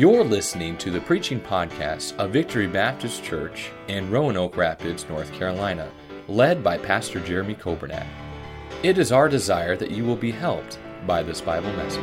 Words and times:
You're 0.00 0.24
listening 0.24 0.78
to 0.78 0.90
the 0.90 1.02
preaching 1.02 1.38
podcast 1.38 2.16
of 2.16 2.30
Victory 2.30 2.66
Baptist 2.66 3.22
Church 3.22 3.70
in 3.86 4.10
Roanoke 4.10 4.56
Rapids, 4.56 5.06
North 5.10 5.30
Carolina, 5.30 5.92
led 6.26 6.64
by 6.64 6.78
Pastor 6.78 7.20
Jeremy 7.20 7.54
Kobernat. 7.54 8.06
It 8.82 8.96
is 8.96 9.12
our 9.12 9.28
desire 9.28 9.76
that 9.76 9.90
you 9.90 10.06
will 10.06 10.16
be 10.16 10.30
helped 10.30 10.78
by 11.06 11.22
this 11.22 11.42
Bible 11.42 11.70
message. 11.74 12.02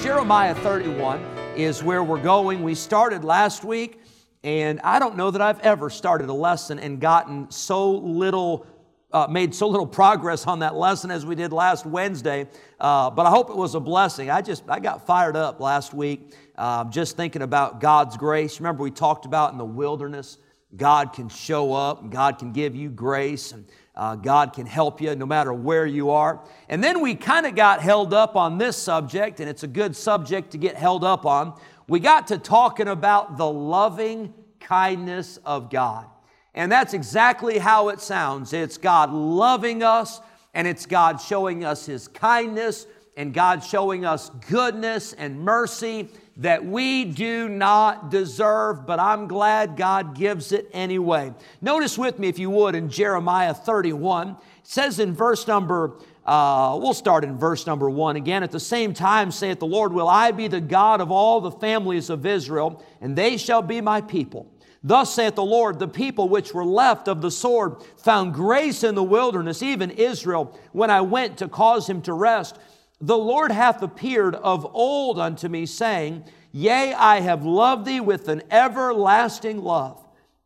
Jeremiah 0.00 0.54
31 0.54 1.20
is 1.56 1.82
where 1.82 2.04
we're 2.04 2.22
going. 2.22 2.62
We 2.62 2.76
started 2.76 3.24
last 3.24 3.64
week, 3.64 4.00
and 4.44 4.80
I 4.82 5.00
don't 5.00 5.16
know 5.16 5.32
that 5.32 5.42
I've 5.42 5.58
ever 5.58 5.90
started 5.90 6.28
a 6.28 6.32
lesson 6.32 6.78
and 6.78 7.00
gotten 7.00 7.50
so 7.50 7.90
little 7.90 8.64
uh, 9.12 9.26
made 9.28 9.54
so 9.54 9.68
little 9.68 9.86
progress 9.86 10.46
on 10.46 10.60
that 10.60 10.74
lesson 10.74 11.10
as 11.10 11.26
we 11.26 11.34
did 11.34 11.52
last 11.52 11.84
Wednesday, 11.84 12.48
uh, 12.80 13.10
but 13.10 13.26
I 13.26 13.30
hope 13.30 13.50
it 13.50 13.56
was 13.56 13.74
a 13.74 13.80
blessing. 13.80 14.30
I 14.30 14.40
just 14.42 14.64
I 14.68 14.80
got 14.80 15.06
fired 15.06 15.36
up 15.36 15.60
last 15.60 15.92
week 15.92 16.32
uh, 16.56 16.84
just 16.84 17.16
thinking 17.16 17.42
about 17.42 17.80
God's 17.80 18.16
grace. 18.16 18.60
Remember 18.60 18.82
we 18.82 18.90
talked 18.90 19.26
about 19.26 19.52
in 19.52 19.58
the 19.58 19.64
wilderness, 19.64 20.38
God 20.76 21.12
can 21.12 21.28
show 21.28 21.74
up, 21.74 22.10
God 22.10 22.38
can 22.38 22.52
give 22.52 22.74
you 22.74 22.88
grace, 22.88 23.52
and 23.52 23.66
uh, 23.94 24.16
God 24.16 24.54
can 24.54 24.64
help 24.64 25.00
you 25.00 25.14
no 25.14 25.26
matter 25.26 25.52
where 25.52 25.84
you 25.84 26.10
are. 26.10 26.40
And 26.68 26.82
then 26.82 27.00
we 27.00 27.14
kind 27.14 27.44
of 27.44 27.54
got 27.54 27.82
held 27.82 28.14
up 28.14 28.36
on 28.36 28.56
this 28.56 28.76
subject, 28.76 29.40
and 29.40 29.48
it's 29.50 29.62
a 29.62 29.68
good 29.68 29.94
subject 29.94 30.52
to 30.52 30.58
get 30.58 30.76
held 30.76 31.04
up 31.04 31.26
on. 31.26 31.60
We 31.88 32.00
got 32.00 32.28
to 32.28 32.38
talking 32.38 32.88
about 32.88 33.36
the 33.36 33.50
loving 33.50 34.32
kindness 34.60 35.38
of 35.44 35.68
God. 35.68 36.06
And 36.54 36.70
that's 36.70 36.94
exactly 36.94 37.58
how 37.58 37.88
it 37.88 38.00
sounds. 38.00 38.52
It's 38.52 38.78
God 38.78 39.12
loving 39.12 39.82
us, 39.82 40.20
and 40.54 40.68
it's 40.68 40.86
God 40.86 41.20
showing 41.20 41.64
us 41.64 41.86
His 41.86 42.08
kindness, 42.08 42.86
and 43.16 43.32
God 43.32 43.64
showing 43.64 44.04
us 44.04 44.30
goodness 44.48 45.12
and 45.12 45.40
mercy 45.40 46.08
that 46.38 46.64
we 46.64 47.04
do 47.04 47.48
not 47.48 48.10
deserve, 48.10 48.86
but 48.86 48.98
I'm 48.98 49.28
glad 49.28 49.76
God 49.76 50.14
gives 50.16 50.52
it 50.52 50.68
anyway. 50.72 51.34
Notice 51.60 51.98
with 51.98 52.18
me, 52.18 52.28
if 52.28 52.38
you 52.38 52.48
would, 52.48 52.74
in 52.74 52.88
Jeremiah 52.88 53.52
31, 53.52 54.30
it 54.30 54.36
says 54.62 54.98
in 54.98 55.14
verse 55.14 55.46
number 55.46 55.98
uh, 56.24 56.78
we'll 56.80 56.94
start 56.94 57.24
in 57.24 57.36
verse 57.36 57.66
number 57.66 57.90
one 57.90 58.14
again. 58.16 58.42
At 58.42 58.52
the 58.52 58.60
same 58.60 58.94
time, 58.94 59.32
saith 59.32 59.58
the 59.58 59.66
Lord, 59.66 59.92
Will 59.92 60.08
I 60.08 60.30
be 60.30 60.46
the 60.46 60.60
God 60.60 61.00
of 61.00 61.10
all 61.10 61.40
the 61.40 61.50
families 61.50 62.10
of 62.10 62.24
Israel, 62.24 62.82
and 63.00 63.16
they 63.16 63.36
shall 63.36 63.62
be 63.62 63.80
my 63.80 64.00
people. 64.00 64.51
Thus 64.84 65.14
saith 65.14 65.36
the 65.36 65.44
Lord, 65.44 65.78
the 65.78 65.86
people 65.86 66.28
which 66.28 66.52
were 66.52 66.64
left 66.64 67.06
of 67.06 67.22
the 67.22 67.30
sword 67.30 67.76
found 67.96 68.34
grace 68.34 68.82
in 68.82 68.94
the 68.94 69.02
wilderness, 69.02 69.62
even 69.62 69.90
Israel, 69.90 70.58
when 70.72 70.90
I 70.90 71.00
went 71.02 71.38
to 71.38 71.48
cause 71.48 71.88
him 71.88 72.02
to 72.02 72.12
rest. 72.12 72.58
The 73.00 73.18
Lord 73.18 73.52
hath 73.52 73.82
appeared 73.82 74.34
of 74.34 74.66
old 74.74 75.18
unto 75.18 75.48
me, 75.48 75.66
saying, 75.66 76.24
Yea, 76.50 76.94
I 76.94 77.20
have 77.20 77.44
loved 77.44 77.86
thee 77.86 78.00
with 78.00 78.28
an 78.28 78.42
everlasting 78.50 79.62
love. 79.62 80.04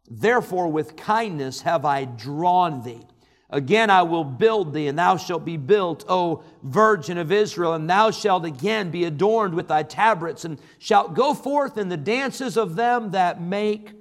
Therefore, 0.08 0.68
with 0.68 0.96
kindness 0.96 1.62
have 1.62 1.84
I 1.84 2.04
drawn 2.04 2.82
thee. 2.82 3.06
Again, 3.48 3.90
I 3.90 4.02
will 4.02 4.24
build 4.24 4.72
thee, 4.72 4.88
and 4.88 4.98
thou 4.98 5.16
shalt 5.16 5.44
be 5.44 5.56
built, 5.56 6.04
O 6.08 6.42
Virgin 6.62 7.16
of 7.16 7.32
Israel, 7.32 7.74
and 7.74 7.88
thou 7.88 8.10
shalt 8.10 8.44
again 8.44 8.90
be 8.90 9.04
adorned 9.04 9.54
with 9.54 9.68
thy 9.68 9.82
tabrets, 9.82 10.44
and 10.44 10.58
shalt 10.78 11.14
go 11.14 11.32
forth 11.32 11.78
in 11.78 11.88
the 11.88 11.96
dances 11.96 12.56
of 12.56 12.76
them 12.76 13.12
that 13.12 13.40
make 13.40 13.92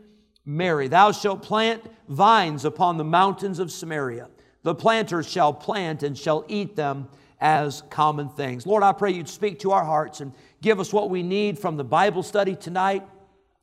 merry. 0.45 0.87
Thou 0.87 1.11
shalt 1.11 1.41
plant 1.41 1.83
vines 2.07 2.65
upon 2.65 2.97
the 2.97 3.03
mountains 3.03 3.59
of 3.59 3.71
Samaria. 3.71 4.29
The 4.63 4.75
planters 4.75 5.29
shall 5.29 5.53
plant 5.53 6.03
and 6.03 6.17
shall 6.17 6.45
eat 6.47 6.75
them 6.75 7.07
as 7.39 7.83
common 7.89 8.29
things. 8.29 8.65
Lord, 8.65 8.83
I 8.83 8.91
pray 8.93 9.11
you'd 9.11 9.29
speak 9.29 9.59
to 9.59 9.71
our 9.71 9.83
hearts 9.83 10.21
and 10.21 10.31
give 10.61 10.79
us 10.79 10.93
what 10.93 11.09
we 11.09 11.21
need 11.21 11.59
from 11.59 11.77
the 11.77 11.83
Bible 11.83 12.23
study 12.23 12.55
tonight. 12.55 13.03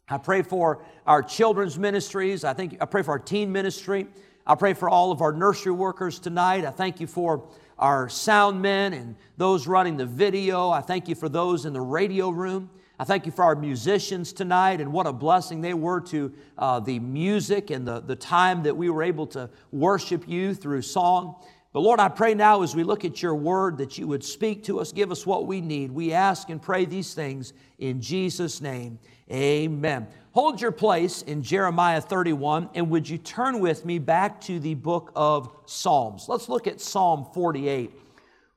I 0.08 0.18
pray 0.18 0.42
for 0.42 0.84
our 1.06 1.22
children's 1.22 1.78
ministries. 1.78 2.44
I 2.44 2.52
think 2.52 2.76
I 2.80 2.84
pray 2.84 3.02
for 3.02 3.12
our 3.12 3.18
teen 3.18 3.50
ministry. 3.50 4.06
I 4.46 4.54
pray 4.56 4.74
for 4.74 4.88
all 4.88 5.12
of 5.12 5.22
our 5.22 5.32
nursery 5.32 5.72
workers 5.72 6.18
tonight. 6.18 6.64
I 6.64 6.70
thank 6.70 7.00
you 7.00 7.06
for 7.06 7.48
our 7.78 8.08
sound 8.08 8.60
men 8.60 8.92
and 8.92 9.16
those 9.36 9.66
running 9.66 9.96
the 9.96 10.06
video. 10.06 10.70
I 10.70 10.80
thank 10.80 11.08
you 11.08 11.14
for 11.14 11.28
those 11.28 11.64
in 11.64 11.72
the 11.72 11.80
radio 11.80 12.30
room. 12.30 12.70
I 12.98 13.04
thank 13.04 13.26
you 13.26 13.32
for 13.32 13.42
our 13.42 13.56
musicians 13.56 14.32
tonight 14.32 14.80
and 14.80 14.92
what 14.92 15.06
a 15.06 15.12
blessing 15.12 15.60
they 15.60 15.74
were 15.74 16.00
to 16.02 16.32
uh, 16.58 16.80
the 16.80 16.98
music 16.98 17.70
and 17.70 17.86
the, 17.86 18.00
the 18.00 18.16
time 18.16 18.62
that 18.64 18.76
we 18.76 18.90
were 18.90 19.02
able 19.02 19.26
to 19.28 19.50
worship 19.72 20.28
you 20.28 20.54
through 20.54 20.82
song. 20.82 21.36
But 21.72 21.80
Lord, 21.80 22.00
I 22.00 22.08
pray 22.08 22.34
now 22.34 22.62
as 22.62 22.76
we 22.76 22.84
look 22.84 23.04
at 23.04 23.22
your 23.22 23.34
word 23.34 23.78
that 23.78 23.96
you 23.96 24.06
would 24.06 24.22
speak 24.22 24.64
to 24.64 24.78
us, 24.78 24.92
give 24.92 25.10
us 25.10 25.26
what 25.26 25.46
we 25.46 25.60
need. 25.62 25.90
We 25.90 26.12
ask 26.12 26.50
and 26.50 26.60
pray 26.60 26.84
these 26.84 27.14
things 27.14 27.54
in 27.78 28.00
Jesus' 28.00 28.60
name. 28.60 28.98
Amen. 29.30 30.06
Hold 30.32 30.60
your 30.60 30.72
place 30.72 31.22
in 31.22 31.42
Jeremiah 31.42 32.00
31, 32.00 32.70
and 32.74 32.90
would 32.90 33.08
you 33.08 33.16
turn 33.16 33.60
with 33.60 33.86
me 33.86 33.98
back 33.98 34.40
to 34.42 34.58
the 34.58 34.74
book 34.74 35.12
of 35.16 35.50
Psalms? 35.64 36.26
Let's 36.28 36.48
look 36.48 36.66
at 36.66 36.80
Psalm 36.80 37.26
48. 37.32 37.90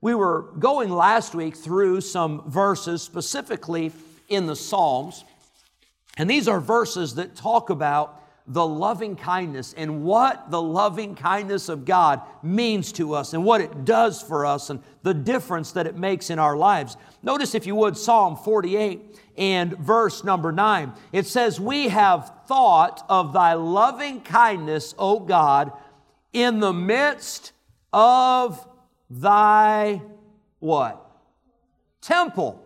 We 0.01 0.13
were 0.13 0.53
going 0.59 0.89
last 0.89 1.33
week 1.35 1.55
through 1.55 2.01
some 2.01 2.49
verses, 2.49 3.01
specifically 3.01 3.89
in 4.27 4.45
the 4.45 4.55
Psalms. 4.55 5.23
And 6.17 6.29
these 6.29 6.47
are 6.47 6.59
verses 6.59 7.15
that 7.15 7.35
talk 7.35 7.69
about 7.69 8.21
the 8.47 8.65
loving 8.65 9.15
kindness 9.15 9.73
and 9.75 10.03
what 10.03 10.51
the 10.51 10.61
loving 10.61 11.15
kindness 11.15 11.67
of 11.67 11.83
God 11.83 12.21
means 12.43 12.91
to 12.93 13.13
us 13.13 13.33
and 13.33 13.43
what 13.43 13.59
it 13.59 13.85
does 13.85 14.21
for 14.21 14.45
us 14.45 14.69
and 14.69 14.81
the 15.01 15.13
difference 15.13 15.71
that 15.71 15.87
it 15.87 15.97
makes 15.97 16.29
in 16.29 16.37
our 16.37 16.55
lives. 16.55 16.95
Notice, 17.23 17.55
if 17.55 17.65
you 17.65 17.75
would, 17.75 17.97
Psalm 17.97 18.35
48 18.37 19.19
and 19.37 19.77
verse 19.77 20.23
number 20.23 20.51
9. 20.51 20.93
It 21.11 21.25
says, 21.25 21.59
We 21.59 21.89
have 21.89 22.31
thought 22.47 23.03
of 23.09 23.33
thy 23.33 23.53
loving 23.53 24.21
kindness, 24.21 24.93
O 24.97 25.19
God, 25.19 25.71
in 26.31 26.59
the 26.59 26.73
midst 26.73 27.51
of 27.91 28.67
thy 29.09 30.01
what? 30.59 31.01
Temple. 32.01 32.64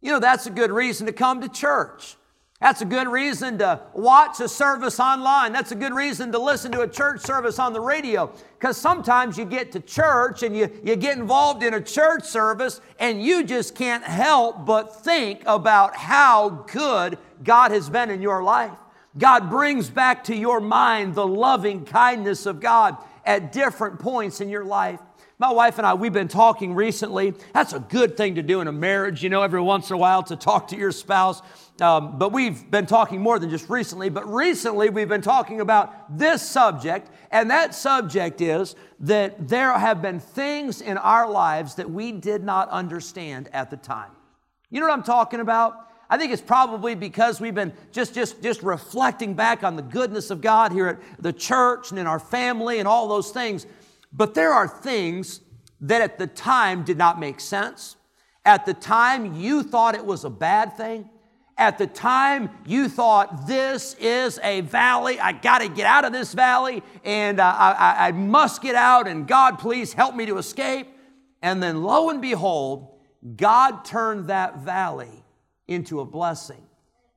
You 0.00 0.12
know, 0.12 0.20
that's 0.20 0.46
a 0.46 0.50
good 0.50 0.70
reason 0.70 1.06
to 1.06 1.12
come 1.12 1.40
to 1.40 1.48
church. 1.48 2.16
That's 2.60 2.80
a 2.80 2.84
good 2.84 3.06
reason 3.06 3.58
to 3.58 3.80
watch 3.94 4.40
a 4.40 4.48
service 4.48 4.98
online. 4.98 5.52
That's 5.52 5.70
a 5.70 5.76
good 5.76 5.94
reason 5.94 6.32
to 6.32 6.40
listen 6.40 6.72
to 6.72 6.80
a 6.80 6.88
church 6.88 7.20
service 7.20 7.60
on 7.60 7.72
the 7.72 7.80
radio. 7.80 8.32
Because 8.58 8.76
sometimes 8.76 9.38
you 9.38 9.44
get 9.44 9.70
to 9.72 9.80
church 9.80 10.42
and 10.42 10.56
you, 10.56 10.68
you 10.82 10.96
get 10.96 11.18
involved 11.18 11.62
in 11.62 11.74
a 11.74 11.80
church 11.80 12.24
service 12.24 12.80
and 12.98 13.22
you 13.22 13.44
just 13.44 13.76
can't 13.76 14.02
help 14.02 14.66
but 14.66 15.04
think 15.04 15.42
about 15.46 15.94
how 15.94 16.66
good 16.72 17.16
God 17.44 17.70
has 17.70 17.88
been 17.88 18.10
in 18.10 18.20
your 18.20 18.42
life. 18.42 18.76
God 19.16 19.48
brings 19.50 19.88
back 19.88 20.24
to 20.24 20.34
your 20.34 20.60
mind 20.60 21.14
the 21.14 21.26
loving 21.26 21.84
kindness 21.84 22.44
of 22.44 22.58
God 22.58 22.96
at 23.24 23.52
different 23.52 24.00
points 24.00 24.40
in 24.40 24.48
your 24.48 24.64
life. 24.64 25.00
My 25.40 25.52
wife 25.52 25.78
and 25.78 25.86
I, 25.86 25.94
we've 25.94 26.12
been 26.12 26.26
talking 26.26 26.74
recently. 26.74 27.32
That's 27.54 27.72
a 27.72 27.78
good 27.78 28.16
thing 28.16 28.34
to 28.34 28.42
do 28.42 28.60
in 28.60 28.66
a 28.66 28.72
marriage, 28.72 29.22
you 29.22 29.30
know, 29.30 29.42
every 29.42 29.60
once 29.60 29.88
in 29.88 29.94
a 29.94 29.96
while 29.96 30.24
to 30.24 30.34
talk 30.34 30.66
to 30.68 30.76
your 30.76 30.90
spouse. 30.90 31.42
Um, 31.80 32.18
but 32.18 32.32
we've 32.32 32.68
been 32.68 32.86
talking 32.86 33.20
more 33.20 33.38
than 33.38 33.48
just 33.48 33.70
recently. 33.70 34.08
But 34.08 34.28
recently, 34.28 34.90
we've 34.90 35.08
been 35.08 35.22
talking 35.22 35.60
about 35.60 36.18
this 36.18 36.42
subject, 36.42 37.08
and 37.30 37.48
that 37.50 37.72
subject 37.72 38.40
is 38.40 38.74
that 38.98 39.46
there 39.46 39.72
have 39.78 40.02
been 40.02 40.18
things 40.18 40.80
in 40.80 40.98
our 40.98 41.30
lives 41.30 41.76
that 41.76 41.88
we 41.88 42.10
did 42.10 42.42
not 42.42 42.68
understand 42.70 43.48
at 43.52 43.70
the 43.70 43.76
time. 43.76 44.10
You 44.70 44.80
know 44.80 44.88
what 44.88 44.94
I'm 44.94 45.04
talking 45.04 45.38
about? 45.38 45.88
I 46.10 46.16
think 46.16 46.32
it's 46.32 46.42
probably 46.42 46.96
because 46.96 47.40
we've 47.40 47.54
been 47.54 47.72
just, 47.92 48.12
just, 48.12 48.42
just 48.42 48.62
reflecting 48.64 49.34
back 49.34 49.62
on 49.62 49.76
the 49.76 49.82
goodness 49.82 50.30
of 50.30 50.40
God 50.40 50.72
here 50.72 50.88
at 50.88 51.22
the 51.22 51.32
church 51.32 51.90
and 51.90 51.98
in 51.98 52.08
our 52.08 52.18
family 52.18 52.80
and 52.80 52.88
all 52.88 53.06
those 53.06 53.30
things. 53.30 53.66
But 54.12 54.34
there 54.34 54.52
are 54.52 54.66
things 54.66 55.40
that 55.80 56.02
at 56.02 56.18
the 56.18 56.26
time 56.26 56.84
did 56.84 56.98
not 56.98 57.20
make 57.20 57.40
sense. 57.40 57.96
At 58.44 58.66
the 58.66 58.74
time, 58.74 59.34
you 59.34 59.62
thought 59.62 59.94
it 59.94 60.04
was 60.04 60.24
a 60.24 60.30
bad 60.30 60.76
thing. 60.76 61.10
At 61.58 61.76
the 61.76 61.88
time, 61.88 62.50
you 62.64 62.88
thought 62.88 63.46
this 63.46 63.94
is 63.98 64.38
a 64.42 64.60
valley. 64.62 65.18
I 65.18 65.32
got 65.32 65.58
to 65.58 65.68
get 65.68 65.86
out 65.86 66.04
of 66.04 66.12
this 66.12 66.32
valley 66.32 66.82
and 67.04 67.40
uh, 67.40 67.44
I, 67.44 68.08
I 68.08 68.12
must 68.12 68.62
get 68.62 68.76
out, 68.76 69.08
and 69.08 69.26
God, 69.26 69.58
please 69.58 69.92
help 69.92 70.14
me 70.14 70.26
to 70.26 70.38
escape. 70.38 70.86
And 71.42 71.62
then, 71.62 71.82
lo 71.82 72.10
and 72.10 72.22
behold, 72.22 72.94
God 73.36 73.84
turned 73.84 74.28
that 74.28 74.58
valley 74.58 75.24
into 75.66 76.00
a 76.00 76.04
blessing. 76.04 76.62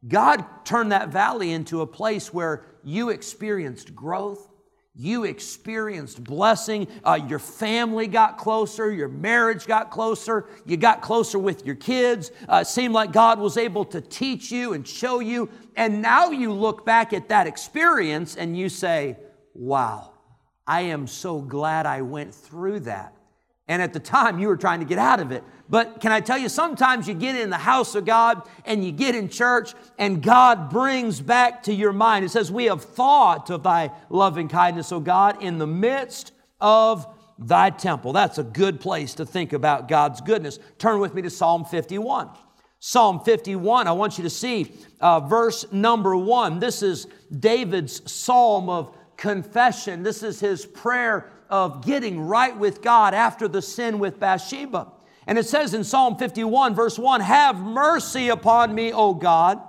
God 0.08 0.44
turned 0.66 0.92
that 0.92 1.10
valley 1.10 1.52
into 1.52 1.82
a 1.82 1.88
place 1.88 2.34
where 2.34 2.66
you 2.84 3.10
experienced 3.10 3.96
growth, 3.96 4.50
you 4.94 5.24
experienced 5.24 6.24
blessing. 6.24 6.88
Uh, 7.04 7.20
your 7.28 7.40
family 7.40 8.08
got 8.08 8.38
closer. 8.38 8.92
Your 8.92 9.08
marriage 9.08 9.66
got 9.66 9.90
closer. 9.90 10.48
You 10.66 10.76
got 10.76 11.02
closer 11.02 11.40
with 11.40 11.66
your 11.66 11.76
kids. 11.76 12.32
Uh, 12.48 12.60
it 12.62 12.68
seemed 12.68 12.94
like 12.94 13.14
God 13.14 13.40
was 13.40 13.56
able 13.56 13.86
to 13.86 14.02
teach 14.02 14.52
you 14.52 14.74
and 14.74 14.86
show 14.86 15.20
you. 15.20 15.50
And 15.78 16.02
now 16.02 16.32
you 16.32 16.52
look 16.52 16.86
back 16.86 17.14
at 17.14 17.30
that 17.30 17.48
experience 17.48 18.36
and 18.36 18.58
you 18.58 18.68
say, 18.68 19.18
wow, 19.54 20.12
I 20.68 20.82
am 20.82 21.08
so 21.08 21.40
glad 21.40 21.86
I 21.86 22.02
went 22.02 22.36
through 22.36 22.82
that. 22.82 23.16
And 23.68 23.82
at 23.82 23.94
the 23.94 24.00
time, 24.00 24.40
you 24.40 24.50
were 24.50 24.58
trying 24.58 24.80
to 24.82 24.86
get 24.86 24.98
out 24.98 25.22
of 25.22 25.32
it. 25.32 25.46
But 25.72 26.02
can 26.02 26.12
I 26.12 26.20
tell 26.20 26.38
you, 26.38 26.50
sometimes 26.50 27.08
you 27.08 27.14
get 27.14 27.38
in 27.38 27.50
the 27.50 27.58
house 27.58 27.96
of 27.96 28.04
God 28.04 28.42
and 28.66 28.84
you 28.84 28.92
get 28.92 29.16
in 29.16 29.30
church, 29.30 29.74
and 29.98 30.22
God 30.22 30.70
brings 30.70 31.22
back 31.22 31.64
to 31.64 31.74
your 31.74 31.94
mind. 31.94 32.26
It 32.26 32.30
says, 32.30 32.52
We 32.52 32.66
have 32.66 32.84
thought 32.84 33.50
of 33.50 33.64
thy 33.64 33.92
loving 34.10 34.50
kindness, 34.50 34.92
O 34.92 35.00
God, 35.00 35.42
in 35.42 35.60
the 35.60 35.66
midst 35.66 36.34
of 36.60 37.08
thy 37.40 37.70
temple. 37.70 38.12
That's 38.12 38.38
a 38.38 38.44
good 38.44 38.82
place 38.82 39.14
to 39.14 39.26
think 39.26 39.54
about 39.54 39.88
God's 39.88 40.20
goodness. 40.20 40.60
Turn 40.78 41.00
with 41.00 41.14
me 41.14 41.22
to 41.22 41.30
Psalm 41.30 41.64
51. 41.64 42.30
Psalm 42.80 43.22
51, 43.22 43.88
I 43.88 43.94
want 43.94 44.18
you 44.18 44.26
to 44.26 44.30
see 44.30 44.74
uh, 45.00 45.22
verse 45.22 45.72
number 45.72 46.18
one. 46.18 46.60
This 46.60 46.84
is 46.84 47.08
David's 47.40 48.12
psalm 48.12 48.68
of 48.68 48.94
confession. 49.16 50.04
This 50.04 50.22
is 50.22 50.42
his 50.42 50.66
prayer 50.66 51.32
of 51.50 51.86
getting 51.86 52.20
right 52.20 52.58
with 52.58 52.82
God 52.82 53.14
after 53.14 53.48
the 53.48 53.62
sin 53.62 54.00
with 54.00 54.20
Bathsheba. 54.20 54.92
And 55.28 55.38
it 55.38 55.46
says 55.46 55.74
in 55.74 55.84
Psalm 55.84 56.18
51, 56.18 56.74
verse 56.76 56.98
1 56.98 57.22
Have 57.22 57.60
mercy 57.60 58.30
upon 58.30 58.74
me, 58.74 58.92
O 58.92 59.14
God, 59.14 59.60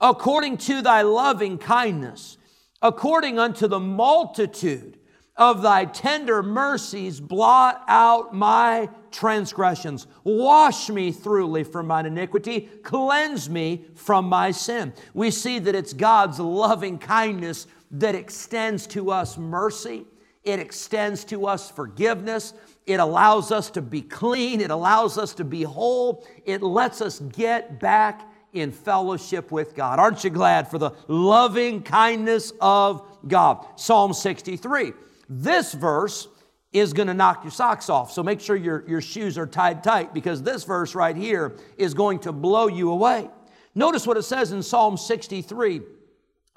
according 0.00 0.56
to 0.58 0.82
thy 0.82 1.02
loving 1.02 1.58
kindness, 1.58 2.38
according 2.80 3.38
unto 3.38 3.68
the 3.68 3.80
multitude 3.80 4.98
of 5.36 5.62
thy 5.62 5.84
tender 5.84 6.42
mercies, 6.42 7.20
blot 7.20 7.82
out 7.88 8.34
my 8.34 8.88
transgressions. 9.10 10.06
Wash 10.22 10.88
me 10.88 11.10
thoroughly 11.10 11.64
from 11.64 11.88
mine 11.88 12.06
iniquity, 12.06 12.68
cleanse 12.82 13.50
me 13.50 13.84
from 13.94 14.26
my 14.28 14.52
sin. 14.52 14.92
We 15.12 15.30
see 15.30 15.58
that 15.58 15.74
it's 15.74 15.92
God's 15.92 16.38
loving 16.38 16.98
kindness 16.98 17.66
that 17.90 18.14
extends 18.14 18.86
to 18.88 19.10
us 19.10 19.36
mercy, 19.36 20.04
it 20.44 20.60
extends 20.60 21.24
to 21.26 21.46
us 21.46 21.70
forgiveness. 21.70 22.54
It 22.86 23.00
allows 23.00 23.50
us 23.50 23.70
to 23.70 23.82
be 23.82 24.02
clean. 24.02 24.60
It 24.60 24.70
allows 24.70 25.16
us 25.16 25.34
to 25.34 25.44
be 25.44 25.62
whole. 25.62 26.26
It 26.44 26.62
lets 26.62 27.00
us 27.00 27.20
get 27.20 27.80
back 27.80 28.30
in 28.52 28.70
fellowship 28.72 29.50
with 29.50 29.74
God. 29.74 29.98
Aren't 29.98 30.22
you 30.22 30.30
glad 30.30 30.68
for 30.70 30.78
the 30.78 30.92
loving 31.08 31.82
kindness 31.82 32.52
of 32.60 33.02
God? 33.26 33.66
Psalm 33.76 34.12
63. 34.12 34.92
This 35.28 35.72
verse 35.72 36.28
is 36.72 36.92
going 36.92 37.08
to 37.08 37.14
knock 37.14 37.42
your 37.42 37.52
socks 37.52 37.88
off. 37.88 38.12
So 38.12 38.22
make 38.22 38.40
sure 38.40 38.56
your, 38.56 38.84
your 38.88 39.00
shoes 39.00 39.38
are 39.38 39.46
tied 39.46 39.82
tight 39.82 40.12
because 40.12 40.42
this 40.42 40.64
verse 40.64 40.94
right 40.94 41.16
here 41.16 41.56
is 41.78 41.94
going 41.94 42.18
to 42.20 42.32
blow 42.32 42.66
you 42.66 42.90
away. 42.90 43.30
Notice 43.74 44.06
what 44.06 44.16
it 44.16 44.22
says 44.22 44.52
in 44.52 44.62
Psalm 44.62 44.96
63. 44.96 45.80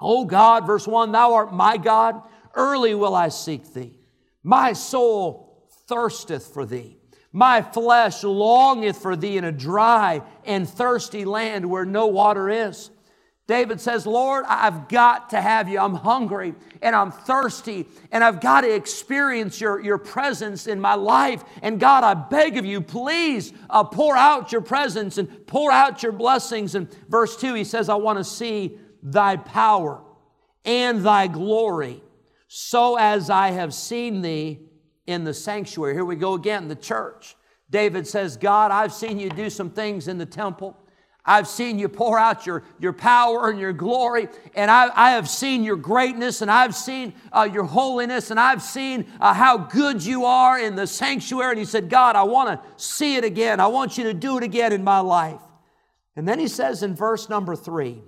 Oh 0.00 0.24
God, 0.24 0.66
verse 0.66 0.86
1, 0.86 1.12
Thou 1.12 1.34
art 1.34 1.52
my 1.52 1.76
God, 1.76 2.22
early 2.54 2.94
will 2.94 3.14
I 3.14 3.28
seek 3.28 3.72
Thee. 3.72 3.98
My 4.42 4.72
soul 4.72 5.47
thirsteth 5.88 6.52
for 6.52 6.64
thee. 6.64 6.98
My 7.32 7.60
flesh 7.60 8.24
longeth 8.24 8.98
for 8.98 9.16
thee 9.16 9.36
in 9.36 9.44
a 9.44 9.52
dry 9.52 10.22
and 10.44 10.68
thirsty 10.68 11.24
land 11.24 11.68
where 11.68 11.84
no 11.84 12.06
water 12.06 12.48
is. 12.48 12.90
David 13.46 13.80
says, 13.80 14.06
Lord, 14.06 14.44
I've 14.46 14.88
got 14.88 15.30
to 15.30 15.40
have 15.40 15.70
you. 15.70 15.78
I'm 15.78 15.94
hungry 15.94 16.54
and 16.82 16.94
I'm 16.94 17.10
thirsty 17.10 17.86
and 18.12 18.22
I've 18.22 18.42
got 18.42 18.60
to 18.60 18.74
experience 18.74 19.58
your, 19.58 19.80
your 19.80 19.96
presence 19.96 20.66
in 20.66 20.78
my 20.78 20.94
life. 20.94 21.42
And 21.62 21.80
God, 21.80 22.04
I 22.04 22.12
beg 22.12 22.58
of 22.58 22.66
you, 22.66 22.82
please 22.82 23.54
uh, 23.70 23.84
pour 23.84 24.16
out 24.16 24.52
your 24.52 24.60
presence 24.60 25.16
and 25.16 25.46
pour 25.46 25.72
out 25.72 26.02
your 26.02 26.12
blessings. 26.12 26.74
And 26.74 26.94
verse 27.08 27.36
2, 27.38 27.54
he 27.54 27.64
says, 27.64 27.88
I 27.88 27.94
want 27.94 28.18
to 28.18 28.24
see 28.24 28.78
thy 29.02 29.36
power 29.36 30.02
and 30.66 31.02
thy 31.02 31.26
glory, 31.26 32.02
so 32.48 32.96
as 32.96 33.30
I 33.30 33.52
have 33.52 33.72
seen 33.72 34.20
thee 34.20 34.67
in 35.08 35.24
the 35.24 35.32
sanctuary. 35.32 35.94
Here 35.94 36.04
we 36.04 36.16
go 36.16 36.34
again, 36.34 36.68
the 36.68 36.76
church. 36.76 37.34
David 37.70 38.06
says, 38.06 38.36
God, 38.36 38.70
I've 38.70 38.92
seen 38.92 39.18
you 39.18 39.30
do 39.30 39.48
some 39.48 39.70
things 39.70 40.06
in 40.06 40.18
the 40.18 40.26
temple. 40.26 40.76
I've 41.24 41.48
seen 41.48 41.78
you 41.78 41.88
pour 41.88 42.18
out 42.18 42.46
your, 42.46 42.62
your 42.78 42.92
power 42.92 43.50
and 43.50 43.58
your 43.58 43.72
glory, 43.72 44.28
and 44.54 44.70
I, 44.70 44.90
I 44.94 45.10
have 45.12 45.28
seen 45.28 45.64
your 45.64 45.76
greatness, 45.76 46.42
and 46.42 46.50
I've 46.50 46.74
seen 46.74 47.14
uh, 47.32 47.48
your 47.50 47.64
holiness, 47.64 48.30
and 48.30 48.38
I've 48.38 48.62
seen 48.62 49.06
uh, 49.20 49.32
how 49.32 49.56
good 49.56 50.04
you 50.04 50.26
are 50.26 50.58
in 50.58 50.76
the 50.76 50.86
sanctuary. 50.86 51.52
And 51.52 51.58
he 51.58 51.64
said, 51.64 51.88
God, 51.88 52.14
I 52.14 52.22
want 52.22 52.48
to 52.50 52.82
see 52.82 53.16
it 53.16 53.24
again. 53.24 53.60
I 53.60 53.66
want 53.66 53.98
you 53.98 54.04
to 54.04 54.14
do 54.14 54.36
it 54.36 54.44
again 54.44 54.72
in 54.72 54.84
my 54.84 55.00
life. 55.00 55.40
And 56.16 56.28
then 56.28 56.38
he 56.38 56.48
says 56.48 56.82
in 56.82 56.94
verse 56.94 57.28
number 57.28 57.56
three, 57.56 58.02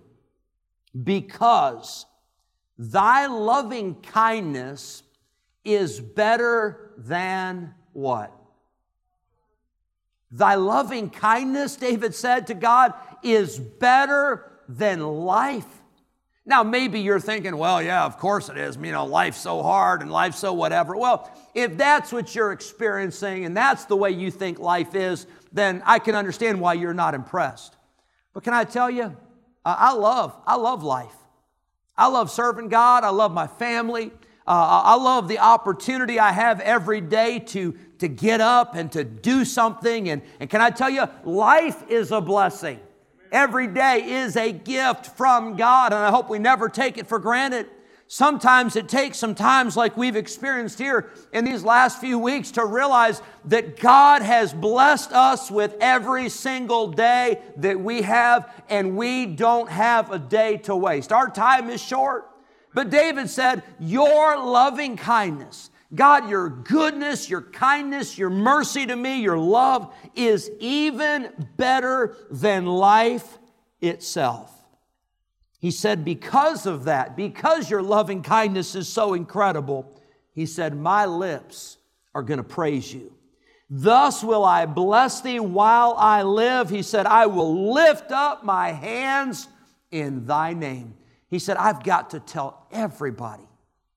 because 1.03 2.05
thy 2.79 3.27
loving 3.27 3.97
kindness 4.03 5.03
is 5.65 6.01
better 6.01 6.93
than 6.97 7.75
what? 7.93 8.33
Thy 10.31 10.55
loving 10.55 11.11
kindness, 11.11 11.77
David 11.77 12.15
said 12.15 12.47
to 12.49 12.55
God, 12.55 12.95
is 13.23 13.59
better 13.59 14.51
than 14.69 15.01
life. 15.01 15.67
Now, 16.47 16.63
maybe 16.63 17.01
you're 17.01 17.21
thinking, 17.21 17.57
well, 17.57 17.83
yeah, 17.83 18.05
of 18.05 18.19
course 18.19 18.49
it 18.49 18.57
is. 18.57 18.77
You 18.77 18.93
know, 18.93 19.05
life's 19.07 19.41
so 19.41 19.63
hard 19.63 20.03
and 20.03 20.11
life's 20.11 20.39
so 20.39 20.53
whatever. 20.53 20.97
Well, 20.97 21.31
if 21.55 21.77
that's 21.77 22.13
what 22.13 22.35
you're 22.35 22.53
experiencing 22.53 23.45
and 23.45 23.57
that's 23.57 23.85
the 23.85 23.97
way 23.97 24.11
you 24.11 24.31
think 24.31 24.59
life 24.59 24.95
is, 24.95 25.27
then 25.53 25.83
I 25.85 25.99
can 25.99 26.15
understand 26.15 26.61
why 26.61 26.75
you're 26.75 26.95
not 26.95 27.15
impressed. 27.15 27.77
But 28.33 28.45
can 28.45 28.55
I 28.55 28.65
tell 28.65 28.91
you, 28.91 29.17
I 29.65 29.93
love, 29.93 30.37
I 30.47 30.57
love 30.57 30.83
life. 30.83 31.15
I 31.97 32.07
love 32.07 32.31
serving 32.31 32.69
God. 32.69 33.05
I 33.05 33.11
love 33.11 33.33
my 33.33 33.47
family. 33.47 34.11
Uh, 34.47 34.83
I 34.85 34.97
love 34.97 35.29
the 35.29 35.39
opportunity 35.39 36.19
I 36.19 36.33
have 36.33 36.61
every 36.61 37.01
day 37.01 37.39
to, 37.39 37.77
to 37.99 38.09
get 38.09 38.41
up 38.41 38.75
and 38.75 38.91
to 38.93 39.05
do 39.05 39.45
something. 39.45 40.09
And, 40.09 40.23
and 40.41 40.51
can 40.51 40.61
I 40.61 40.71
tell 40.71 40.91
you, 40.91 41.05
life 41.25 41.89
is 41.89 42.11
a 42.11 42.21
blessing. 42.21 42.81
Every 43.31 43.69
day 43.69 44.03
is 44.05 44.37
a 44.37 44.51
gift 44.51 45.07
from 45.07 45.57
God, 45.57 45.93
and 45.93 46.03
I 46.03 46.11
hope 46.11 46.29
we 46.29 46.41
never 46.41 46.69
take 46.69 46.99
it 46.99 47.07
for 47.07 47.21
granted. 47.21 47.69
Sometimes 48.09 48.75
it 48.75 48.89
takes 48.89 49.19
some 49.19 49.37
times, 49.37 49.77
like 49.77 49.97
we've 49.97 50.17
experienced 50.17 50.81
here 50.81 51.11
in 51.33 51.45
these 51.45 51.63
last 51.63 52.01
few 52.01 52.19
weeks, 52.19 52.51
to 52.53 52.65
realize 52.65 53.23
that 53.45 53.79
God 53.79 54.23
has 54.23 54.53
blessed 54.53 55.13
us 55.13 55.49
with 55.49 55.77
every 55.81 56.29
single 56.29 56.89
day 56.89 57.41
that 57.59 57.79
we 57.79 58.03
have, 58.03 58.53
and 58.69 58.97
we 58.97 59.27
don't 59.27 59.71
have 59.71 60.11
a 60.11 60.19
day 60.19 60.57
to 60.57 60.75
waste. 60.75 61.13
Our 61.13 61.31
time 61.31 61.71
is 61.71 61.81
short. 61.81 62.30
But 62.75 62.91
David 62.91 63.29
said, 63.29 63.63
Your 63.79 64.39
loving 64.39 64.97
kindness, 64.97 65.71
God, 65.95 66.29
your 66.29 66.49
goodness, 66.49 67.29
your 67.29 67.43
kindness, 67.43 68.17
your 68.17 68.31
mercy 68.31 68.87
to 68.87 68.95
me, 68.95 69.21
your 69.21 69.39
love 69.39 69.93
is 70.15 70.51
even 70.61 71.31
better 71.57 72.17
than 72.31 72.67
life 72.67 73.39
itself. 73.81 74.53
He 75.59 75.71
said, 75.71 76.05
Because 76.05 76.67
of 76.67 76.85
that, 76.85 77.17
because 77.17 77.69
your 77.69 77.83
loving 77.83 78.23
kindness 78.23 78.75
is 78.75 78.89
so 78.89 79.15
incredible, 79.15 80.01
he 80.33 80.47
said, 80.47 80.77
My 80.77 81.07
lips 81.07 81.77
are 82.15 82.23
going 82.23 82.39
to 82.39 82.45
praise 82.45 82.93
you. 82.93 83.13
Thus 83.69 84.25
will 84.25 84.45
I 84.45 84.67
bless 84.67 85.21
thee 85.21 85.39
while 85.39 85.95
I 85.97 86.23
live. 86.23 86.71
He 86.71 86.83
said, 86.83 87.07
I 87.07 87.27
will 87.27 87.73
lift 87.73 88.11
up 88.11 88.45
my 88.45 88.73
hands 88.73 89.49
in 89.91 90.27
thy 90.27 90.55
name. 90.55 90.95
He 91.31 91.39
said, 91.39 91.57
I've 91.57 91.83
got 91.85 92.11
to 92.11 92.21
tell 92.21 92.67
everybody 92.73 93.49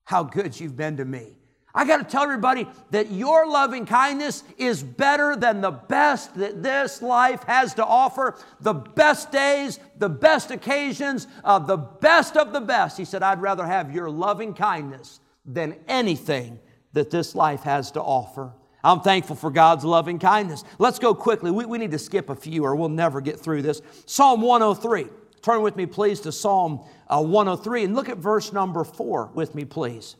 how 0.04 0.22
good 0.22 0.58
you've 0.58 0.76
been 0.76 0.96
to 0.98 1.04
me. 1.04 1.36
I 1.76 1.84
got 1.84 1.96
to 1.96 2.04
tell 2.04 2.22
everybody 2.22 2.68
that 2.92 3.10
your 3.10 3.48
loving 3.48 3.84
kindness 3.84 4.44
is 4.56 4.80
better 4.80 5.34
than 5.34 5.60
the 5.60 5.72
best 5.72 6.36
that 6.36 6.62
this 6.62 7.02
life 7.02 7.42
has 7.44 7.74
to 7.74 7.84
offer. 7.84 8.36
The 8.60 8.74
best 8.74 9.32
days, 9.32 9.80
the 9.98 10.08
best 10.08 10.52
occasions, 10.52 11.26
uh, 11.42 11.58
the 11.58 11.76
best 11.76 12.36
of 12.36 12.52
the 12.52 12.60
best. 12.60 12.96
He 12.96 13.04
said, 13.04 13.24
I'd 13.24 13.42
rather 13.42 13.66
have 13.66 13.92
your 13.92 14.08
loving 14.08 14.54
kindness 14.54 15.18
than 15.44 15.76
anything 15.88 16.60
that 16.92 17.10
this 17.10 17.34
life 17.34 17.62
has 17.62 17.90
to 17.92 18.00
offer. 18.00 18.52
I'm 18.84 19.00
thankful 19.00 19.34
for 19.34 19.50
God's 19.50 19.84
loving 19.84 20.20
kindness. 20.20 20.62
Let's 20.78 21.00
go 21.00 21.12
quickly. 21.12 21.50
We, 21.50 21.64
we 21.64 21.78
need 21.78 21.90
to 21.90 21.98
skip 21.98 22.30
a 22.30 22.36
few 22.36 22.64
or 22.64 22.76
we'll 22.76 22.88
never 22.88 23.20
get 23.20 23.40
through 23.40 23.62
this. 23.62 23.82
Psalm 24.06 24.42
103. 24.42 25.06
Turn 25.44 25.60
with 25.60 25.76
me, 25.76 25.84
please, 25.84 26.20
to 26.20 26.32
Psalm 26.32 26.86
uh, 27.06 27.22
103 27.22 27.84
and 27.84 27.94
look 27.94 28.08
at 28.08 28.16
verse 28.16 28.50
number 28.50 28.82
4 28.82 29.32
with 29.34 29.54
me, 29.54 29.66
please. 29.66 30.16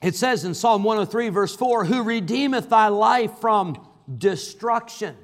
It 0.00 0.14
says 0.14 0.46
in 0.46 0.54
Psalm 0.54 0.82
103, 0.82 1.28
verse 1.28 1.54
4, 1.54 1.84
Who 1.84 2.02
redeemeth 2.02 2.70
thy 2.70 2.88
life 2.88 3.32
from 3.38 3.86
destruction. 4.16 5.14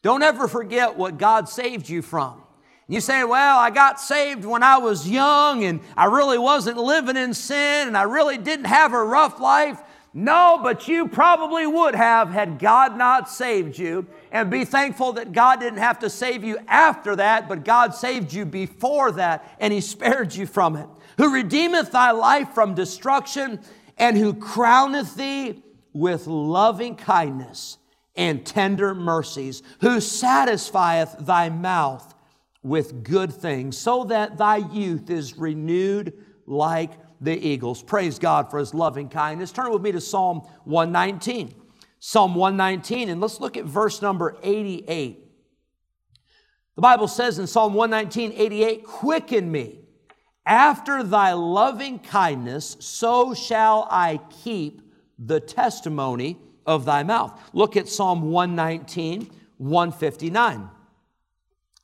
Don't 0.00 0.22
ever 0.22 0.48
forget 0.48 0.96
what 0.96 1.18
God 1.18 1.46
saved 1.46 1.90
you 1.90 2.00
from. 2.00 2.42
You 2.88 3.02
say, 3.02 3.22
Well, 3.22 3.58
I 3.58 3.68
got 3.68 4.00
saved 4.00 4.46
when 4.46 4.62
I 4.62 4.78
was 4.78 5.06
young 5.06 5.62
and 5.62 5.80
I 5.98 6.06
really 6.06 6.38
wasn't 6.38 6.78
living 6.78 7.18
in 7.18 7.34
sin 7.34 7.86
and 7.86 7.98
I 7.98 8.04
really 8.04 8.38
didn't 8.38 8.64
have 8.64 8.94
a 8.94 9.04
rough 9.04 9.40
life. 9.40 9.78
No, 10.16 10.60
but 10.62 10.86
you 10.86 11.08
probably 11.08 11.66
would 11.66 11.96
have 11.96 12.30
had 12.30 12.60
God 12.60 12.96
not 12.96 13.28
saved 13.28 13.76
you. 13.76 14.06
And 14.30 14.48
be 14.48 14.64
thankful 14.64 15.14
that 15.14 15.32
God 15.32 15.58
didn't 15.58 15.80
have 15.80 15.98
to 15.98 16.10
save 16.10 16.44
you 16.44 16.58
after 16.68 17.16
that, 17.16 17.48
but 17.48 17.64
God 17.64 17.96
saved 17.96 18.32
you 18.32 18.44
before 18.44 19.10
that, 19.12 19.56
and 19.58 19.72
He 19.72 19.80
spared 19.80 20.32
you 20.32 20.46
from 20.46 20.76
it. 20.76 20.88
Who 21.18 21.34
redeemeth 21.34 21.90
thy 21.90 22.12
life 22.12 22.50
from 22.50 22.74
destruction, 22.74 23.60
and 23.98 24.16
who 24.16 24.34
crowneth 24.34 25.16
thee 25.16 25.62
with 25.92 26.28
loving 26.28 26.94
kindness 26.94 27.78
and 28.14 28.46
tender 28.46 28.94
mercies, 28.94 29.64
who 29.80 30.00
satisfieth 30.00 31.16
thy 31.20 31.48
mouth 31.48 32.14
with 32.62 33.02
good 33.02 33.32
things, 33.32 33.76
so 33.76 34.04
that 34.04 34.38
thy 34.38 34.58
youth 34.58 35.10
is 35.10 35.36
renewed 35.36 36.12
like 36.46 36.92
the 37.20 37.36
eagles. 37.36 37.82
Praise 37.82 38.18
God 38.18 38.50
for 38.50 38.58
his 38.58 38.74
loving 38.74 39.08
kindness. 39.08 39.52
Turn 39.52 39.72
with 39.72 39.82
me 39.82 39.92
to 39.92 40.00
Psalm 40.00 40.40
119. 40.64 41.54
Psalm 41.98 42.34
119, 42.34 43.08
and 43.08 43.20
let's 43.20 43.40
look 43.40 43.56
at 43.56 43.64
verse 43.64 44.02
number 44.02 44.36
88. 44.42 45.24
The 46.76 46.82
Bible 46.82 47.08
says 47.08 47.38
in 47.38 47.46
Psalm 47.46 47.72
119, 47.72 48.32
88, 48.36 48.84
Quicken 48.84 49.50
me 49.50 49.78
after 50.44 51.02
thy 51.02 51.32
loving 51.32 51.98
kindness, 51.98 52.76
so 52.80 53.32
shall 53.32 53.88
I 53.90 54.20
keep 54.42 54.82
the 55.18 55.40
testimony 55.40 56.36
of 56.66 56.84
thy 56.84 57.02
mouth. 57.02 57.40
Look 57.52 57.76
at 57.76 57.88
Psalm 57.88 58.30
119, 58.30 59.30
159. 59.56 60.68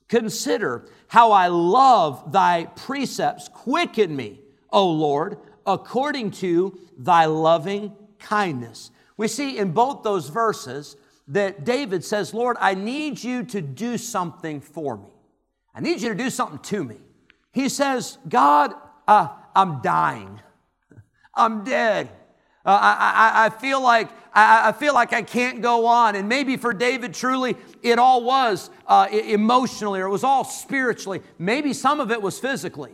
Consider 0.09 0.87
how 1.09 1.33
I 1.33 1.47
love 1.47 2.33
thy 2.33 2.65
precepts. 2.65 3.49
Quicken 3.49 4.15
me, 4.15 4.41
O 4.73 4.91
Lord, 4.91 5.39
according 5.67 6.33
to 6.33 6.79
thy 6.97 7.27
loving 7.27 7.95
kindness. 8.19 8.91
We 9.17 9.29
see 9.29 9.59
in 9.59 9.73
both 9.73 10.03
those 10.03 10.29
verses 10.29 10.97
that 11.29 11.65
David 11.65 12.05
says, 12.05 12.35
Lord, 12.35 12.57
I 12.61 12.75
need 12.75 13.23
you 13.23 13.45
to 13.45 13.61
do 13.61 13.99
something 13.99 14.61
for 14.61 14.97
me. 14.97 15.09
I 15.75 15.81
need 15.81 16.01
you 16.01 16.09
to 16.09 16.15
do 16.15 16.31
something 16.31 16.59
to 16.59 16.85
me. 16.85 16.97
He 17.53 17.69
says, 17.69 18.19
God, 18.29 18.75
uh, 19.07 19.29
I'm 19.55 19.81
dying. 19.83 20.41
I'm 21.35 21.65
dead. 21.65 22.09
Uh, 22.65 22.79
I, 22.81 23.43
I, 23.43 23.47
I, 23.47 23.49
feel 23.51 23.81
like 23.81 24.11
I, 24.35 24.69
I, 24.69 24.73
feel 24.73 24.93
like 24.93 25.13
I 25.13 25.23
can't 25.23 25.63
go 25.63 25.87
on. 25.87 26.15
And 26.15 26.29
maybe 26.29 26.57
for 26.57 26.75
David, 26.75 27.15
truly, 27.15 27.57
it 27.83 27.99
all 27.99 28.23
was 28.23 28.69
uh, 28.87 29.09
emotionally, 29.11 30.01
or 30.01 30.07
it 30.07 30.11
was 30.11 30.25
all 30.25 30.45
spiritually. 30.45 31.23
Maybe 31.39 31.73
some 31.73 32.01
of 32.01 32.11
it 32.11 32.21
was 32.21 32.39
physically. 32.39 32.93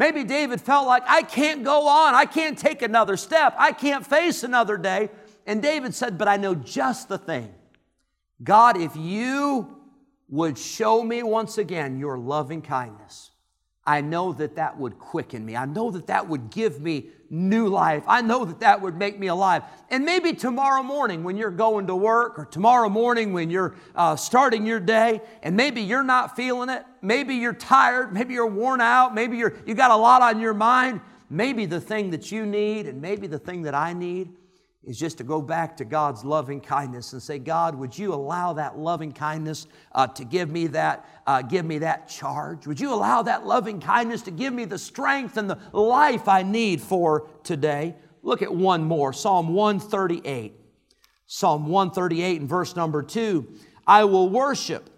Maybe 0.00 0.24
David 0.24 0.62
felt 0.62 0.86
like 0.86 1.02
I 1.06 1.20
can't 1.20 1.62
go 1.62 1.86
on. 1.86 2.14
I 2.14 2.24
can't 2.24 2.56
take 2.56 2.80
another 2.80 3.18
step. 3.18 3.54
I 3.58 3.72
can't 3.72 4.06
face 4.06 4.42
another 4.42 4.78
day. 4.78 5.10
And 5.46 5.60
David 5.60 5.94
said, 5.94 6.16
"But 6.16 6.26
I 6.26 6.38
know 6.38 6.54
just 6.54 7.10
the 7.10 7.18
thing, 7.18 7.54
God. 8.42 8.78
If 8.78 8.96
you 8.96 9.76
would 10.30 10.56
show 10.56 11.02
me 11.02 11.22
once 11.22 11.58
again 11.58 11.98
your 11.98 12.16
loving 12.16 12.62
kindness." 12.62 13.29
I 13.90 14.02
know 14.02 14.32
that 14.34 14.54
that 14.54 14.78
would 14.78 15.00
quicken 15.00 15.44
me. 15.44 15.56
I 15.56 15.64
know 15.64 15.90
that 15.90 16.06
that 16.06 16.28
would 16.28 16.50
give 16.50 16.80
me 16.80 17.08
new 17.28 17.66
life. 17.66 18.04
I 18.06 18.22
know 18.22 18.44
that 18.44 18.60
that 18.60 18.80
would 18.80 18.96
make 18.96 19.18
me 19.18 19.26
alive. 19.26 19.64
And 19.90 20.04
maybe 20.04 20.32
tomorrow 20.32 20.84
morning 20.84 21.24
when 21.24 21.36
you're 21.36 21.50
going 21.50 21.88
to 21.88 21.96
work, 21.96 22.38
or 22.38 22.44
tomorrow 22.44 22.88
morning 22.88 23.32
when 23.32 23.50
you're 23.50 23.74
uh, 23.96 24.14
starting 24.14 24.64
your 24.64 24.78
day, 24.78 25.20
and 25.42 25.56
maybe 25.56 25.80
you're 25.80 26.04
not 26.04 26.36
feeling 26.36 26.68
it, 26.68 26.84
maybe 27.02 27.34
you're 27.34 27.52
tired, 27.52 28.12
maybe 28.12 28.32
you're 28.32 28.46
worn 28.46 28.80
out, 28.80 29.12
maybe 29.12 29.36
you're, 29.36 29.54
you 29.66 29.74
got 29.74 29.90
a 29.90 29.96
lot 29.96 30.22
on 30.22 30.40
your 30.40 30.54
mind, 30.54 31.00
maybe 31.28 31.66
the 31.66 31.80
thing 31.80 32.10
that 32.10 32.30
you 32.30 32.46
need, 32.46 32.86
and 32.86 33.02
maybe 33.02 33.26
the 33.26 33.40
thing 33.40 33.62
that 33.62 33.74
I 33.74 33.92
need 33.92 34.30
is 34.84 34.98
just 34.98 35.18
to 35.18 35.24
go 35.24 35.42
back 35.42 35.76
to 35.76 35.84
God's 35.84 36.24
loving 36.24 36.60
kindness 36.60 37.12
and 37.12 37.22
say, 37.22 37.38
God, 37.38 37.74
would 37.74 37.96
you 37.96 38.14
allow 38.14 38.54
that 38.54 38.78
loving 38.78 39.12
kindness 39.12 39.66
uh, 39.92 40.06
to 40.08 40.24
give 40.24 40.50
me 40.50 40.68
that, 40.68 41.06
uh, 41.26 41.42
give 41.42 41.66
me 41.66 41.78
that 41.78 42.08
charge? 42.08 42.66
Would 42.66 42.80
you 42.80 42.94
allow 42.94 43.22
that 43.22 43.46
loving 43.46 43.78
kindness 43.78 44.22
to 44.22 44.30
give 44.30 44.54
me 44.54 44.64
the 44.64 44.78
strength 44.78 45.36
and 45.36 45.50
the 45.50 45.58
life 45.72 46.28
I 46.28 46.42
need 46.42 46.80
for 46.80 47.28
today? 47.44 47.94
Look 48.22 48.40
at 48.40 48.54
one 48.54 48.82
more, 48.82 49.12
Psalm 49.12 49.52
138. 49.52 50.54
Psalm 51.26 51.66
138 51.66 52.40
and 52.40 52.48
verse 52.48 52.74
number 52.74 53.02
two. 53.02 53.46
I 53.86 54.04
will 54.04 54.28
worship 54.30 54.88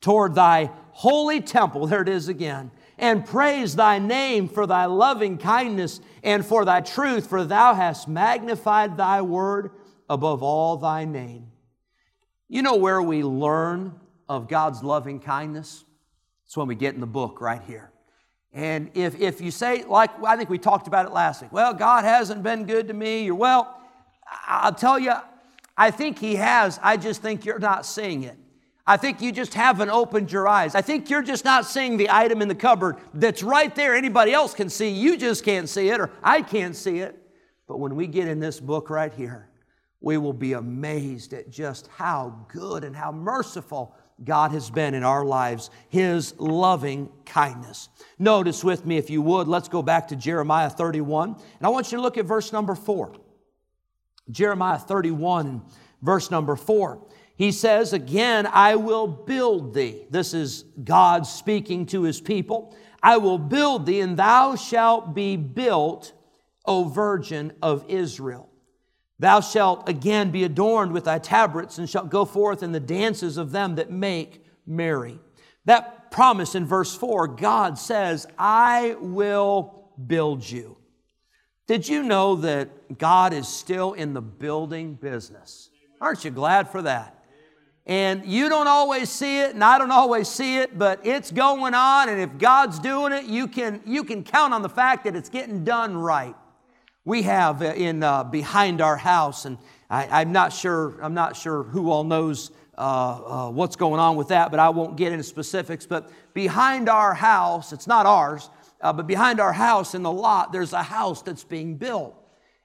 toward 0.00 0.34
thy 0.34 0.70
holy 0.90 1.40
temple. 1.40 1.86
There 1.86 2.02
it 2.02 2.08
is 2.08 2.28
again 2.28 2.70
and 2.98 3.26
praise 3.26 3.76
thy 3.76 3.98
name 3.98 4.48
for 4.48 4.66
thy 4.66 4.86
loving 4.86 5.38
kindness 5.38 6.00
and 6.22 6.44
for 6.44 6.64
thy 6.64 6.80
truth, 6.80 7.28
for 7.28 7.44
thou 7.44 7.74
hast 7.74 8.08
magnified 8.08 8.96
thy 8.96 9.22
word 9.22 9.70
above 10.08 10.42
all 10.42 10.76
thy 10.76 11.04
name. 11.04 11.48
You 12.48 12.62
know 12.62 12.76
where 12.76 13.02
we 13.02 13.22
learn 13.22 13.98
of 14.28 14.48
God's 14.48 14.82
loving 14.82 15.20
kindness? 15.20 15.84
It's 16.46 16.56
when 16.56 16.68
we 16.68 16.74
get 16.74 16.94
in 16.94 17.00
the 17.00 17.06
book 17.06 17.40
right 17.40 17.62
here. 17.62 17.90
And 18.52 18.90
if, 18.94 19.20
if 19.20 19.40
you 19.40 19.50
say, 19.50 19.84
like 19.84 20.10
I 20.24 20.36
think 20.36 20.48
we 20.48 20.58
talked 20.58 20.86
about 20.86 21.06
it 21.06 21.12
last 21.12 21.42
week, 21.42 21.52
well, 21.52 21.74
God 21.74 22.04
hasn't 22.04 22.42
been 22.42 22.64
good 22.64 22.88
to 22.88 22.94
me, 22.94 23.30
well, 23.30 23.78
I'll 24.46 24.72
tell 24.74 24.98
you, 24.98 25.12
I 25.76 25.90
think 25.90 26.18
He 26.18 26.36
has. 26.36 26.80
I 26.82 26.96
just 26.96 27.20
think 27.20 27.44
you're 27.44 27.58
not 27.58 27.84
seeing 27.84 28.22
it. 28.22 28.38
I 28.86 28.96
think 28.96 29.20
you 29.20 29.32
just 29.32 29.52
haven't 29.54 29.90
opened 29.90 30.30
your 30.30 30.46
eyes. 30.46 30.76
I 30.76 30.80
think 30.80 31.10
you're 31.10 31.22
just 31.22 31.44
not 31.44 31.66
seeing 31.66 31.96
the 31.96 32.08
item 32.08 32.40
in 32.40 32.46
the 32.46 32.54
cupboard 32.54 32.98
that's 33.12 33.42
right 33.42 33.74
there. 33.74 33.96
Anybody 33.96 34.32
else 34.32 34.54
can 34.54 34.70
see. 34.70 34.90
You 34.90 35.16
just 35.16 35.44
can't 35.44 35.68
see 35.68 35.88
it, 35.88 36.00
or 36.00 36.10
I 36.22 36.40
can't 36.42 36.76
see 36.76 37.00
it. 37.00 37.20
But 37.66 37.78
when 37.78 37.96
we 37.96 38.06
get 38.06 38.28
in 38.28 38.38
this 38.38 38.60
book 38.60 38.88
right 38.88 39.12
here, 39.12 39.48
we 40.00 40.18
will 40.18 40.32
be 40.32 40.52
amazed 40.52 41.32
at 41.32 41.50
just 41.50 41.88
how 41.88 42.46
good 42.48 42.84
and 42.84 42.94
how 42.94 43.10
merciful 43.10 43.96
God 44.22 44.52
has 44.52 44.70
been 44.70 44.94
in 44.94 45.02
our 45.02 45.24
lives, 45.24 45.70
His 45.88 46.38
loving 46.38 47.08
kindness. 47.24 47.88
Notice 48.20 48.62
with 48.62 48.86
me, 48.86 48.98
if 48.98 49.10
you 49.10 49.20
would, 49.20 49.48
let's 49.48 49.68
go 49.68 49.82
back 49.82 50.08
to 50.08 50.16
Jeremiah 50.16 50.70
31. 50.70 51.30
And 51.30 51.66
I 51.66 51.68
want 51.70 51.90
you 51.90 51.98
to 51.98 52.02
look 52.02 52.18
at 52.18 52.24
verse 52.24 52.52
number 52.52 52.76
4. 52.76 53.16
Jeremiah 54.30 54.78
31, 54.78 55.62
verse 56.02 56.30
number 56.30 56.54
4 56.54 57.00
he 57.36 57.52
says, 57.52 57.92
Again, 57.92 58.46
I 58.50 58.76
will 58.76 59.06
build 59.06 59.74
thee. 59.74 60.06
This 60.10 60.34
is 60.34 60.64
God 60.82 61.26
speaking 61.26 61.86
to 61.86 62.02
his 62.02 62.20
people. 62.20 62.74
I 63.02 63.18
will 63.18 63.38
build 63.38 63.86
thee, 63.86 64.00
and 64.00 64.16
thou 64.16 64.56
shalt 64.56 65.14
be 65.14 65.36
built, 65.36 66.12
O 66.64 66.84
virgin 66.84 67.52
of 67.62 67.84
Israel. 67.88 68.48
Thou 69.18 69.40
shalt 69.40 69.88
again 69.88 70.30
be 70.30 70.44
adorned 70.44 70.92
with 70.92 71.04
thy 71.04 71.18
tabrets, 71.18 71.78
and 71.78 71.88
shalt 71.88 72.10
go 72.10 72.24
forth 72.24 72.62
in 72.62 72.72
the 72.72 72.80
dances 72.80 73.36
of 73.36 73.52
them 73.52 73.76
that 73.76 73.90
make 73.90 74.44
merry. 74.66 75.18
That 75.66 76.10
promise 76.10 76.54
in 76.54 76.64
verse 76.64 76.96
4, 76.96 77.28
God 77.28 77.78
says, 77.78 78.26
I 78.38 78.96
will 79.00 79.90
build 80.06 80.48
you. 80.48 80.76
Did 81.66 81.88
you 81.88 82.02
know 82.02 82.36
that 82.36 82.98
God 82.98 83.32
is 83.32 83.48
still 83.48 83.92
in 83.92 84.14
the 84.14 84.22
building 84.22 84.94
business? 84.94 85.70
Aren't 86.00 86.24
you 86.24 86.30
glad 86.30 86.68
for 86.70 86.82
that? 86.82 87.15
And 87.86 88.26
you 88.26 88.48
don't 88.48 88.66
always 88.66 89.08
see 89.10 89.42
it, 89.42 89.54
and 89.54 89.62
I 89.62 89.78
don't 89.78 89.92
always 89.92 90.28
see 90.28 90.58
it, 90.58 90.76
but 90.76 91.06
it's 91.06 91.30
going 91.30 91.72
on. 91.72 92.08
And 92.08 92.20
if 92.20 92.36
God's 92.36 92.80
doing 92.80 93.12
it, 93.12 93.26
you 93.26 93.46
can, 93.46 93.80
you 93.86 94.02
can 94.02 94.24
count 94.24 94.52
on 94.52 94.62
the 94.62 94.68
fact 94.68 95.04
that 95.04 95.14
it's 95.14 95.28
getting 95.28 95.62
done 95.62 95.96
right. 95.96 96.34
We 97.04 97.22
have 97.22 97.62
in 97.62 98.02
uh, 98.02 98.24
behind 98.24 98.80
our 98.80 98.96
house, 98.96 99.44
and 99.44 99.56
I, 99.88 100.22
am 100.22 100.32
not 100.32 100.52
sure. 100.52 101.00
I'm 101.00 101.14
not 101.14 101.36
sure 101.36 101.62
who 101.62 101.92
all 101.92 102.02
knows 102.02 102.50
uh, 102.76 102.80
uh, 102.80 103.50
what's 103.50 103.76
going 103.76 104.00
on 104.00 104.16
with 104.16 104.28
that, 104.28 104.50
but 104.50 104.58
I 104.58 104.70
won't 104.70 104.96
get 104.96 105.12
into 105.12 105.22
specifics. 105.22 105.86
But 105.86 106.10
behind 106.34 106.88
our 106.88 107.14
house, 107.14 107.72
it's 107.72 107.86
not 107.86 108.04
ours, 108.04 108.50
uh, 108.80 108.92
but 108.92 109.06
behind 109.06 109.38
our 109.38 109.52
house 109.52 109.94
in 109.94 110.02
the 110.02 110.10
lot, 110.10 110.50
there's 110.50 110.72
a 110.72 110.82
house 110.82 111.22
that's 111.22 111.44
being 111.44 111.76
built. 111.76 112.20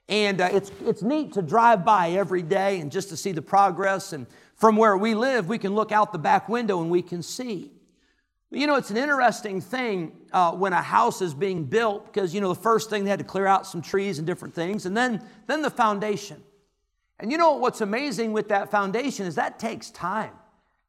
And 0.08 0.40
uh, 0.40 0.48
it's, 0.52 0.72
it's 0.84 1.02
neat 1.02 1.32
to 1.34 1.42
drive 1.42 1.84
by 1.84 2.10
every 2.10 2.42
day 2.42 2.80
and 2.80 2.90
just 2.90 3.08
to 3.10 3.16
see 3.16 3.32
the 3.32 3.40
progress 3.40 4.12
and 4.12 4.26
from 4.62 4.76
where 4.76 4.96
we 4.96 5.16
live, 5.16 5.48
we 5.48 5.58
can 5.58 5.74
look 5.74 5.90
out 5.90 6.12
the 6.12 6.18
back 6.20 6.48
window 6.48 6.80
and 6.82 6.88
we 6.88 7.02
can 7.02 7.20
see. 7.20 7.72
You 8.52 8.68
know, 8.68 8.76
it's 8.76 8.92
an 8.92 8.96
interesting 8.96 9.60
thing 9.60 10.12
uh, 10.32 10.52
when 10.52 10.72
a 10.72 10.80
house 10.80 11.20
is 11.20 11.34
being 11.34 11.64
built 11.64 12.06
because, 12.06 12.32
you 12.32 12.40
know, 12.40 12.50
the 12.50 12.60
first 12.60 12.88
thing 12.88 13.02
they 13.02 13.10
had 13.10 13.18
to 13.18 13.24
clear 13.24 13.44
out 13.44 13.66
some 13.66 13.82
trees 13.82 14.18
and 14.18 14.26
different 14.26 14.54
things, 14.54 14.86
and 14.86 14.96
then, 14.96 15.20
then 15.48 15.62
the 15.62 15.70
foundation. 15.70 16.40
And 17.18 17.32
you 17.32 17.38
know 17.38 17.54
what's 17.54 17.80
amazing 17.80 18.32
with 18.32 18.50
that 18.50 18.70
foundation 18.70 19.26
is 19.26 19.34
that 19.34 19.58
takes 19.58 19.90
time. 19.90 20.30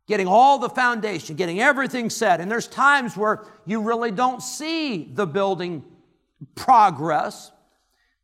Getting 0.07 0.27
all 0.27 0.59
the 0.59 0.69
foundation, 0.69 1.35
getting 1.35 1.59
everything 1.59 2.11
set. 2.11 2.41
And 2.41 2.51
there's 2.51 2.67
times 2.67 3.17
where 3.17 3.43
you 3.65 3.81
really 3.81 4.11
don't 4.11 4.43
see 4.43 5.05
the 5.11 5.25
building 5.25 5.83
progress. 6.53 7.51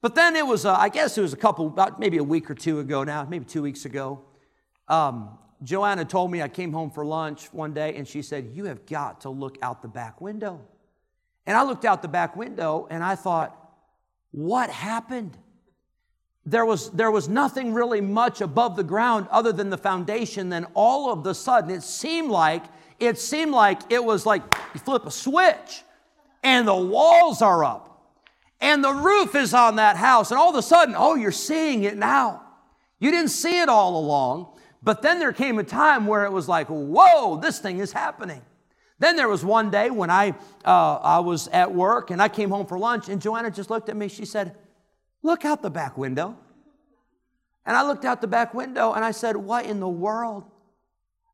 But 0.02 0.14
then 0.14 0.36
it 0.36 0.46
was, 0.46 0.64
uh, 0.64 0.76
I 0.76 0.90
guess 0.90 1.18
it 1.18 1.22
was 1.22 1.34
a 1.34 1.38
couple, 1.38 1.66
about 1.66 2.00
maybe 2.00 2.18
a 2.18 2.24
week 2.24 2.52
or 2.52 2.54
two 2.54 2.80
ago 2.80 3.04
now, 3.04 3.26
maybe 3.28 3.46
two 3.46 3.64
weeks 3.64 3.86
ago. 3.86 4.26
Um, 4.90 5.38
Joanna 5.64 6.06
told 6.06 6.32
me 6.32 6.42
I 6.42 6.48
came 6.48 6.72
home 6.72 6.90
for 6.90 7.06
lunch 7.06 7.52
one 7.54 7.74
day 7.74 7.96
and 7.96 8.08
she 8.08 8.22
said, 8.22 8.52
You 8.54 8.66
have 8.66 8.86
got 8.86 9.22
to 9.22 9.30
look 9.30 9.58
out 9.62 9.82
the 9.82 9.88
back 9.88 10.22
window. 10.22 10.62
And 11.46 11.58
I 11.58 11.64
looked 11.64 11.86
out 11.86 12.02
the 12.02 12.08
back 12.08 12.36
window 12.36 12.88
and 12.90 13.04
I 13.04 13.16
thought, 13.16 13.56
What 14.32 14.70
happened? 14.70 15.38
There 16.46 16.66
was, 16.66 16.90
there 16.92 17.12
was 17.12 17.30
nothing 17.30 17.74
really 17.74 18.02
much 18.02 18.42
above 18.42 18.76
the 18.76 18.84
ground 18.84 19.28
other 19.30 19.52
than 19.52 19.70
the 19.70 19.78
foundation. 19.78 20.50
Then 20.50 20.66
all 20.74 21.12
of 21.12 21.24
the 21.24 21.36
sudden, 21.36 21.70
it 21.70 21.84
seemed 21.84 22.32
like 22.32 22.64
it 23.00 23.18
seemed 23.18 23.52
like 23.52 23.80
it 23.92 24.04
was 24.04 24.26
like 24.26 24.42
you 24.74 24.80
flip 24.80 25.06
a 25.06 25.12
switch 25.12 25.84
and 26.44 26.68
the 26.68 26.76
walls 26.76 27.42
are 27.42 27.64
up 27.64 27.86
And 28.62 28.84
the 28.84 28.94
roof 28.94 29.36
is 29.36 29.54
on 29.54 29.78
that 29.78 29.96
house. 29.96 30.32
And 30.32 30.40
all 30.40 30.50
of 30.50 30.56
a 30.56 30.62
sudden, 30.62 30.96
oh, 30.98 31.16
you're 31.16 31.32
seeing 31.32 31.84
it 31.84 31.98
now. 31.98 32.44
You 33.00 33.12
didn't 33.12 33.30
see 33.30 33.62
it 33.62 33.70
all 33.70 33.98
along. 33.98 34.48
But 34.82 35.02
then 35.02 35.20
there 35.20 35.34
came 35.34 35.60
a 35.60 35.64
time 35.64 36.08
where 36.08 36.26
it 36.26 36.32
was 36.32 36.48
like, 36.48 36.68
whoa, 36.68 37.38
this 37.38 37.60
thing 37.60 37.80
is 37.80 37.92
happening. 37.92 38.42
Then 39.00 39.16
there 39.16 39.28
was 39.28 39.44
one 39.44 39.70
day 39.70 39.90
when 39.90 40.10
I, 40.10 40.36
uh, 40.66 40.96
I 40.96 41.20
was 41.20 41.48
at 41.50 41.74
work 41.74 42.12
and 42.12 42.22
I 42.22 42.28
came 42.30 42.50
home 42.50 42.66
for 42.66 42.78
lunch, 42.78 43.10
and 43.10 43.22
Joanna 43.22 43.50
just 43.50 43.70
looked 43.70 43.90
at 43.90 43.96
me. 43.96 44.08
She 44.08 44.26
said, 44.26 44.56
Look 45.22 45.44
out 45.44 45.62
the 45.62 45.70
back 45.70 45.98
window. 45.98 46.38
And 47.66 47.76
I 47.76 47.86
looked 47.86 48.06
out 48.06 48.22
the 48.22 48.28
back 48.28 48.54
window 48.54 48.94
and 48.94 49.04
I 49.04 49.12
said, 49.12 49.36
What 49.36 49.66
in 49.66 49.80
the 49.80 49.88
world? 49.88 50.46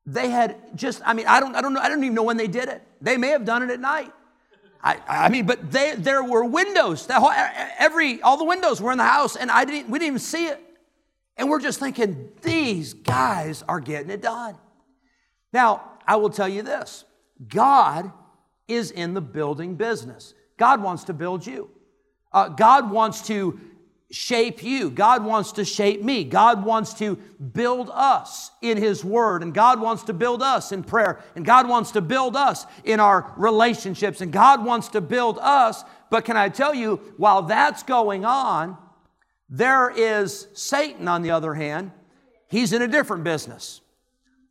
They 0.07 0.29
had 0.29 0.75
just, 0.75 1.01
I 1.05 1.13
mean, 1.13 1.25
I 1.27 1.39
don't, 1.39 1.55
I 1.55 1.61
don't 1.61 1.73
know, 1.73 1.79
I 1.79 1.89
don't 1.89 2.03
even 2.03 2.13
know 2.13 2.23
when 2.23 2.37
they 2.37 2.47
did 2.47 2.69
it. 2.69 2.83
They 3.01 3.17
may 3.17 3.29
have 3.29 3.45
done 3.45 3.63
it 3.63 3.71
at 3.71 3.79
night. 3.79 4.11
I, 4.83 4.99
I 5.07 5.29
mean, 5.29 5.47
but 5.47 5.71
they, 5.71 5.95
there 5.95 6.23
were 6.23 6.45
windows. 6.45 7.07
That 7.07 7.19
Whole, 7.19 7.31
every, 7.79 8.21
all 8.21 8.37
the 8.37 8.43
windows 8.43 8.79
were 8.79 8.91
in 8.91 8.99
the 8.99 9.03
house, 9.03 9.35
and 9.35 9.49
I 9.49 9.65
didn't, 9.65 9.89
we 9.89 9.97
didn't 9.97 10.07
even 10.07 10.19
see 10.19 10.45
it. 10.45 10.61
And 11.37 11.49
we're 11.49 11.61
just 11.61 11.79
thinking, 11.79 12.29
these 12.41 12.93
guys 12.93 13.63
are 13.67 13.79
getting 13.79 14.09
it 14.09 14.21
done. 14.21 14.55
Now, 15.51 15.91
I 16.07 16.15
will 16.17 16.29
tell 16.29 16.47
you 16.47 16.61
this 16.61 17.05
God 17.47 18.11
is 18.67 18.91
in 18.91 19.13
the 19.13 19.21
building 19.21 19.75
business. 19.75 20.33
God 20.57 20.81
wants 20.81 21.05
to 21.05 21.13
build 21.13 21.45
you. 21.45 21.69
Uh, 22.31 22.49
God 22.49 22.89
wants 22.89 23.27
to 23.27 23.59
shape 24.11 24.63
you. 24.63 24.89
God 24.89 25.25
wants 25.25 25.53
to 25.53 25.65
shape 25.65 26.01
me. 26.01 26.23
God 26.23 26.63
wants 26.63 26.93
to 26.95 27.15
build 27.15 27.89
us 27.91 28.51
in 28.61 28.77
His 28.77 29.03
Word. 29.03 29.43
And 29.43 29.53
God 29.53 29.79
wants 29.79 30.03
to 30.03 30.13
build 30.13 30.41
us 30.41 30.71
in 30.71 30.83
prayer. 30.83 31.21
And 31.35 31.45
God 31.45 31.67
wants 31.67 31.91
to 31.91 32.01
build 32.01 32.35
us 32.35 32.65
in 32.83 32.99
our 32.99 33.33
relationships. 33.35 34.21
And 34.21 34.31
God 34.31 34.63
wants 34.63 34.89
to 34.89 35.01
build 35.01 35.37
us. 35.39 35.83
But 36.09 36.25
can 36.25 36.37
I 36.37 36.49
tell 36.49 36.73
you, 36.73 36.97
while 37.17 37.41
that's 37.41 37.83
going 37.83 38.25
on, 38.25 38.77
there 39.49 39.89
is 39.89 40.47
Satan 40.53 41.07
on 41.07 41.21
the 41.21 41.31
other 41.31 41.53
hand. 41.53 41.91
He's 42.47 42.73
in 42.73 42.81
a 42.81 42.87
different 42.87 43.23
business. 43.23 43.81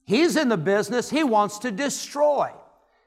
He's 0.04 0.36
in 0.36 0.48
the 0.48 0.56
business, 0.56 1.10
he 1.10 1.24
wants 1.24 1.58
to 1.60 1.70
destroy. 1.70 2.50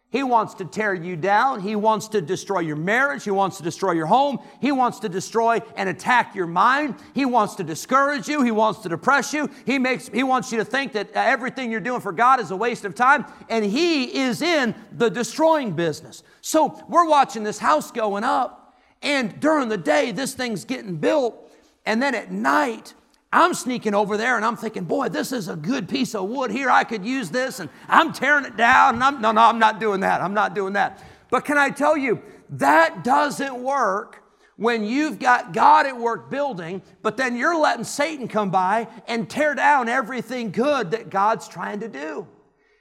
He 0.10 0.24
wants 0.24 0.53
to 0.56 0.65
tear 0.65 0.94
you 0.94 1.17
down. 1.17 1.60
He 1.60 1.75
wants 1.75 2.08
to 2.10 2.22
destroy 2.22 2.60
your 2.60 2.77
marriage. 2.77 3.25
He 3.25 3.32
wants 3.32 3.58
to 3.58 3.63
destroy 3.63 3.91
your 3.91 4.06
home. 4.06 4.39
He 4.62 4.72
wants 4.72 5.00
to 5.00 5.10
destroy 5.10 5.60
and 5.75 5.89
attack 5.89 6.34
your 6.34 6.48
mind. 6.48 6.96
He 7.13 7.25
wants 7.25 7.56
to 7.56 7.63
discourage 7.63 8.29
you. 8.29 8.41
He 8.41 8.51
wants 8.51 8.79
to 8.79 8.89
depress 8.89 9.34
you. 9.34 9.50
He 9.65 9.77
makes 9.77 10.08
he 10.08 10.24
wants 10.24 10.50
you 10.50 10.60
to 10.60 10.65
think 10.65 10.94
that 10.94 11.10
uh, 11.10 11.20
everything 11.20 11.72
you're 11.72 11.82
doing 11.82 12.00
for 12.00 12.13
God 12.13 12.39
is 12.39 12.51
a 12.51 12.56
waste 12.56 12.86
of 12.86 12.96
time 12.96 13.25
and 13.50 13.65
he 13.65 14.06
is 14.06 14.41
in 14.41 14.74
the 14.94 15.10
destroying 15.10 15.74
business. 15.74 16.24
So, 16.39 16.82
we're 16.88 17.08
watching 17.08 17.44
this 17.44 17.60
house 17.60 17.91
going 17.91 18.24
up 18.24 18.79
and 19.01 19.38
during 19.41 19.67
the 19.67 19.77
day 19.77 20.13
this 20.13 20.34
thing's 20.34 20.63
getting 20.63 20.96
built 20.96 21.47
and 21.88 22.03
then 22.03 22.13
at 22.13 22.32
night 22.32 22.94
I'm 23.32 23.53
sneaking 23.53 23.94
over 23.94 24.17
there 24.17 24.36
and 24.36 24.46
I'm 24.46 24.56
thinking, 24.56 24.86
boy, 24.86 25.10
this 25.10 25.32
is 25.32 25.48
a 25.48 25.56
good 25.56 25.89
piece 25.89 26.15
of 26.15 26.29
wood 26.29 26.51
here. 26.51 26.70
I 26.70 26.84
could 26.84 27.06
use 27.06 27.29
this. 27.29 27.60
And 27.60 27.70
I'm 27.88 28.13
tearing 28.13 28.46
it 28.46 28.56
down. 28.56 28.96
And 28.96 29.03
I'm, 29.03 29.22
no, 29.22 29.32
no, 29.32 29.41
I'm 29.41 29.60
not 29.60 29.79
doing 29.79 30.01
that. 30.01 30.22
I'm 30.22 30.34
not 30.34 30.53
doing 30.53 30.74
that. 30.74 31.03
But 31.29 31.44
can 31.44 31.58
I 31.58 31.70
tell 31.70 31.98
you, 31.98 32.22
that 32.51 33.03
doesn't 33.03 33.62
work 33.62 34.24
when 34.56 34.86
you've 34.86 35.20
got 35.20 35.53
God 35.53 35.86
at 35.86 35.98
work 35.98 36.29
building, 36.29 36.82
but 37.01 37.17
then 37.17 37.36
you're 37.36 37.60
letting 37.60 37.84
Satan 37.84 38.27
come 38.27 38.50
by 38.50 38.88
and 39.08 39.29
tear 39.29 39.53
down 39.53 39.89
everything 39.89 40.51
good 40.51 40.91
that 40.91 41.10
God's 41.10 41.48
trying 41.48 41.82
to 41.82 41.88
do. 41.88 42.27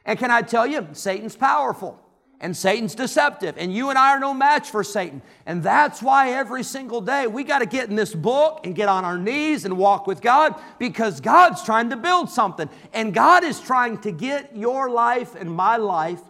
And 0.05 0.19
can 0.19 0.31
I 0.31 0.43
tell 0.43 0.67
you, 0.67 0.87
Satan's 0.93 1.37
powerful. 1.37 2.01
And 2.39 2.55
Satan's 2.55 2.95
deceptive, 2.95 3.57
and 3.57 3.73
you 3.73 3.89
and 3.89 3.99
I 3.99 4.11
are 4.11 4.21
no 4.21 4.35
match 4.35 4.71
for 4.71 4.85
Satan. 4.85 5.23
And 5.47 5.63
that's 5.63 6.03
why 6.03 6.33
every 6.33 6.63
single 6.63 7.01
day 7.01 7.27
we 7.27 7.45
got 7.45 7.61
to 7.61 7.67
get 7.67 7.89
in 7.89 7.97
this 7.97 8.15
book 8.15 8.61
and 8.65 8.75
get 8.75 8.91
on 8.91 9.07
our 9.07 9.17
knees 9.17 9.65
and 9.65 9.79
walk 9.79 10.07
with 10.07 10.21
God 10.21 10.55
because 10.79 11.21
God's 11.21 11.63
trying 11.63 11.91
to 11.91 11.97
build 11.97 12.29
something. 12.29 12.69
And 12.93 13.15
God 13.15 13.43
is 13.43 13.59
trying 13.59 13.99
to 13.99 14.13
get 14.13 14.55
your 14.55 14.91
life 14.91 15.35
and 15.35 15.51
my 15.51 15.77
life 15.79 16.21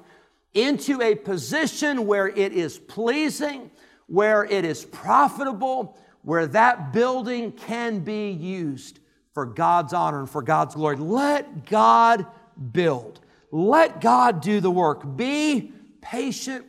into 0.55 1.03
a 1.03 1.17
position 1.17 2.07
where 2.07 2.29
it 2.29 2.53
is 2.53 2.79
pleasing, 2.79 3.71
where 4.07 4.45
it 4.45 4.65
is 4.65 4.85
profitable, 4.85 5.99
where 6.23 6.47
that 6.47 6.93
building 6.93 7.51
can 7.51 7.99
be 8.01 8.31
used 8.31 9.01
for 9.35 9.45
God's 9.45 9.93
honor 9.93 10.21
and 10.21 10.31
for 10.31 10.41
God's 10.41 10.77
glory. 10.77 10.97
Let 10.97 11.67
God 11.67 12.27
build. 12.73 13.21
Let 13.51 14.01
God 14.01 14.41
do 14.41 14.61
the 14.61 14.71
work. 14.71 15.17
Be 15.17 15.73
patient 16.11 16.65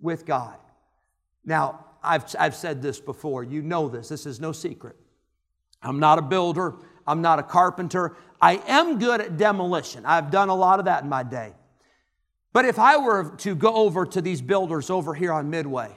with 0.00 0.26
God. 0.26 0.56
Now, 1.44 1.86
I've, 2.02 2.24
I've 2.38 2.54
said 2.54 2.82
this 2.82 3.00
before. 3.00 3.42
You 3.42 3.62
know 3.62 3.88
this. 3.88 4.08
This 4.08 4.26
is 4.26 4.40
no 4.40 4.52
secret. 4.52 4.96
I'm 5.82 5.98
not 5.98 6.18
a 6.18 6.22
builder. 6.22 6.74
I'm 7.06 7.22
not 7.22 7.38
a 7.38 7.42
carpenter. 7.42 8.16
I 8.40 8.62
am 8.66 8.98
good 8.98 9.20
at 9.20 9.36
demolition. 9.36 10.04
I've 10.04 10.30
done 10.30 10.48
a 10.48 10.54
lot 10.54 10.78
of 10.78 10.84
that 10.84 11.04
in 11.04 11.08
my 11.08 11.22
day. 11.22 11.52
But 12.52 12.66
if 12.66 12.78
I 12.78 12.98
were 12.98 13.30
to 13.38 13.54
go 13.54 13.74
over 13.74 14.04
to 14.04 14.20
these 14.20 14.42
builders 14.42 14.90
over 14.90 15.14
here 15.14 15.32
on 15.32 15.48
Midway, 15.48 15.90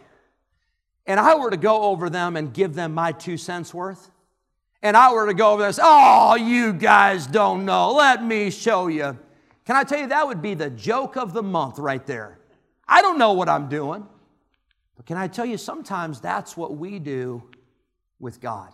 and 1.06 1.20
I 1.20 1.36
were 1.36 1.52
to 1.52 1.58
go 1.58 1.84
over 1.84 2.10
them 2.10 2.38
and 2.38 2.54
give 2.54 2.76
them 2.76 2.94
my 2.94 3.12
two 3.12 3.38
cents 3.38 3.74
worth, 3.74 4.10
and 4.82 4.96
I 4.96 5.12
were 5.12 5.28
to 5.28 5.34
go 5.34 5.52
over 5.52 5.64
this, 5.64 5.80
Oh, 5.82 6.36
you 6.36 6.72
guys 6.72 7.28
don't 7.28 7.66
know, 7.66 7.94
let 7.94 8.24
me 8.24 8.50
show 8.52 8.88
you. 8.88 9.18
Can 9.66 9.76
I 9.76 9.84
tell 9.84 10.00
you, 10.00 10.08
that 10.08 10.28
would 10.28 10.42
be 10.42 10.54
the 10.54 10.70
joke 10.70 11.18
of 11.18 11.34
the 11.34 11.44
month 11.44 11.78
right 11.78 12.06
there. 12.06 12.40
I 12.88 13.02
don't 13.02 13.18
know 13.18 13.34
what 13.34 13.50
I'm 13.50 13.68
doing. 13.70 14.08
But 14.96 15.06
can 15.06 15.18
I 15.18 15.28
tell 15.28 15.46
you, 15.46 15.58
sometimes 15.58 16.22
that's 16.22 16.56
what 16.56 16.78
we 16.78 17.00
do 17.00 17.44
with 18.20 18.40
God. 18.40 18.72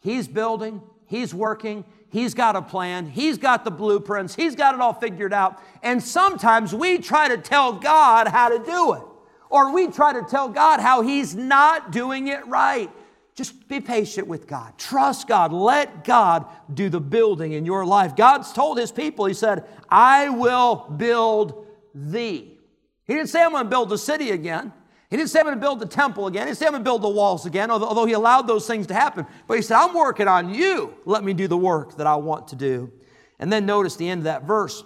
He's 0.00 0.28
building, 0.28 0.82
He's 1.06 1.34
working, 1.34 1.84
He's 2.10 2.34
got 2.34 2.56
a 2.56 2.62
plan, 2.62 3.06
He's 3.06 3.38
got 3.38 3.64
the 3.64 3.70
blueprints, 3.70 4.34
He's 4.34 4.54
got 4.54 4.74
it 4.74 4.80
all 4.80 4.92
figured 4.92 5.32
out. 5.32 5.62
And 5.82 6.02
sometimes 6.02 6.74
we 6.74 6.98
try 6.98 7.28
to 7.28 7.38
tell 7.38 7.72
God 7.72 8.28
how 8.28 8.48
to 8.48 8.58
do 8.64 8.94
it, 8.94 9.02
or 9.50 9.72
we 9.72 9.88
try 9.88 10.12
to 10.12 10.22
tell 10.22 10.48
God 10.48 10.80
how 10.80 11.02
He's 11.02 11.34
not 11.34 11.92
doing 11.92 12.28
it 12.28 12.46
right. 12.46 12.90
Just 13.34 13.66
be 13.66 13.80
patient 13.80 14.28
with 14.28 14.46
God. 14.46 14.78
Trust 14.78 15.26
God. 15.26 15.52
Let 15.52 16.04
God 16.04 16.46
do 16.72 16.88
the 16.88 17.00
building 17.00 17.52
in 17.52 17.66
your 17.66 17.84
life. 17.84 18.14
God's 18.14 18.52
told 18.52 18.78
His 18.78 18.92
people, 18.92 19.24
He 19.24 19.34
said, 19.34 19.64
I 19.88 20.28
will 20.28 20.76
build 20.96 21.66
thee. 21.94 22.53
He 23.06 23.14
didn't 23.14 23.28
say, 23.28 23.42
I'm 23.42 23.52
going 23.52 23.64
to 23.64 23.70
build 23.70 23.88
the 23.88 23.98
city 23.98 24.30
again. 24.30 24.72
He 25.10 25.16
didn't 25.16 25.30
say, 25.30 25.40
I'm 25.40 25.46
going 25.46 25.56
to 25.56 25.60
build 25.60 25.80
the 25.80 25.86
temple 25.86 26.26
again. 26.26 26.46
He 26.46 26.50
didn't 26.50 26.58
say, 26.58 26.66
I'm 26.66 26.72
going 26.72 26.82
to 26.82 26.88
build 26.88 27.02
the 27.02 27.08
walls 27.08 27.46
again, 27.46 27.70
although 27.70 28.06
he 28.06 28.14
allowed 28.14 28.46
those 28.46 28.66
things 28.66 28.86
to 28.88 28.94
happen. 28.94 29.26
But 29.46 29.54
he 29.54 29.62
said, 29.62 29.76
I'm 29.76 29.94
working 29.94 30.26
on 30.26 30.52
you. 30.52 30.94
Let 31.04 31.22
me 31.22 31.34
do 31.34 31.46
the 31.46 31.56
work 31.56 31.96
that 31.98 32.06
I 32.06 32.16
want 32.16 32.48
to 32.48 32.56
do. 32.56 32.90
And 33.38 33.52
then 33.52 33.66
notice 33.66 33.96
the 33.96 34.08
end 34.08 34.20
of 34.20 34.24
that 34.24 34.44
verse. 34.44 34.82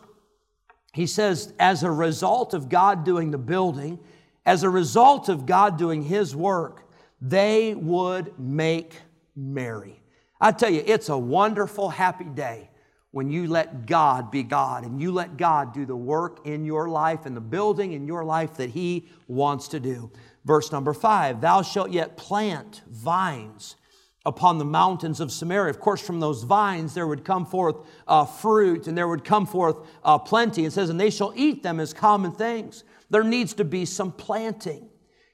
He 0.92 1.06
says, 1.06 1.52
as 1.58 1.82
a 1.82 1.90
result 1.90 2.54
of 2.54 2.68
God 2.68 3.04
doing 3.04 3.30
the 3.30 3.38
building, 3.38 3.98
as 4.44 4.64
a 4.64 4.70
result 4.70 5.28
of 5.28 5.46
God 5.46 5.78
doing 5.78 6.02
his 6.02 6.34
work, 6.34 6.90
they 7.20 7.74
would 7.74 8.38
make 8.38 8.94
merry. 9.36 10.02
I 10.40 10.52
tell 10.52 10.70
you, 10.70 10.82
it's 10.84 11.08
a 11.08 11.18
wonderful, 11.18 11.88
happy 11.88 12.24
day 12.24 12.70
when 13.10 13.30
you 13.30 13.46
let 13.48 13.86
God 13.86 14.30
be 14.30 14.42
God 14.42 14.84
and 14.84 15.00
you 15.00 15.12
let 15.12 15.36
God 15.36 15.72
do 15.72 15.86
the 15.86 15.96
work 15.96 16.46
in 16.46 16.64
your 16.64 16.88
life 16.88 17.24
and 17.24 17.36
the 17.36 17.40
building 17.40 17.92
in 17.92 18.06
your 18.06 18.24
life 18.24 18.54
that 18.56 18.70
He 18.70 19.08
wants 19.26 19.68
to 19.68 19.80
do. 19.80 20.10
Verse 20.44 20.70
number 20.72 20.92
five 20.92 21.40
Thou 21.40 21.62
shalt 21.62 21.90
yet 21.90 22.16
plant 22.16 22.82
vines 22.88 23.76
upon 24.26 24.58
the 24.58 24.64
mountains 24.64 25.20
of 25.20 25.32
Samaria. 25.32 25.70
Of 25.70 25.80
course, 25.80 26.00
from 26.00 26.20
those 26.20 26.42
vines 26.42 26.94
there 26.94 27.06
would 27.06 27.24
come 27.24 27.46
forth 27.46 27.76
uh, 28.06 28.26
fruit 28.26 28.86
and 28.86 28.96
there 28.96 29.08
would 29.08 29.24
come 29.24 29.46
forth 29.46 29.76
uh, 30.04 30.18
plenty. 30.18 30.66
It 30.66 30.72
says, 30.72 30.90
And 30.90 31.00
they 31.00 31.10
shall 31.10 31.32
eat 31.34 31.62
them 31.62 31.80
as 31.80 31.94
common 31.94 32.32
things. 32.32 32.84
There 33.10 33.24
needs 33.24 33.54
to 33.54 33.64
be 33.64 33.86
some 33.86 34.12
planting. 34.12 34.88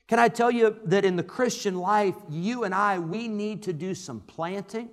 Can 0.06 0.18
I 0.18 0.28
tell 0.28 0.50
you 0.50 0.76
that 0.84 1.04
in 1.04 1.16
the 1.16 1.22
Christian 1.22 1.76
life, 1.76 2.14
you 2.28 2.64
and 2.64 2.74
I, 2.74 2.98
we 2.98 3.26
need 3.26 3.64
to 3.64 3.72
do 3.72 3.94
some 3.94 4.20
planting? 4.20 4.90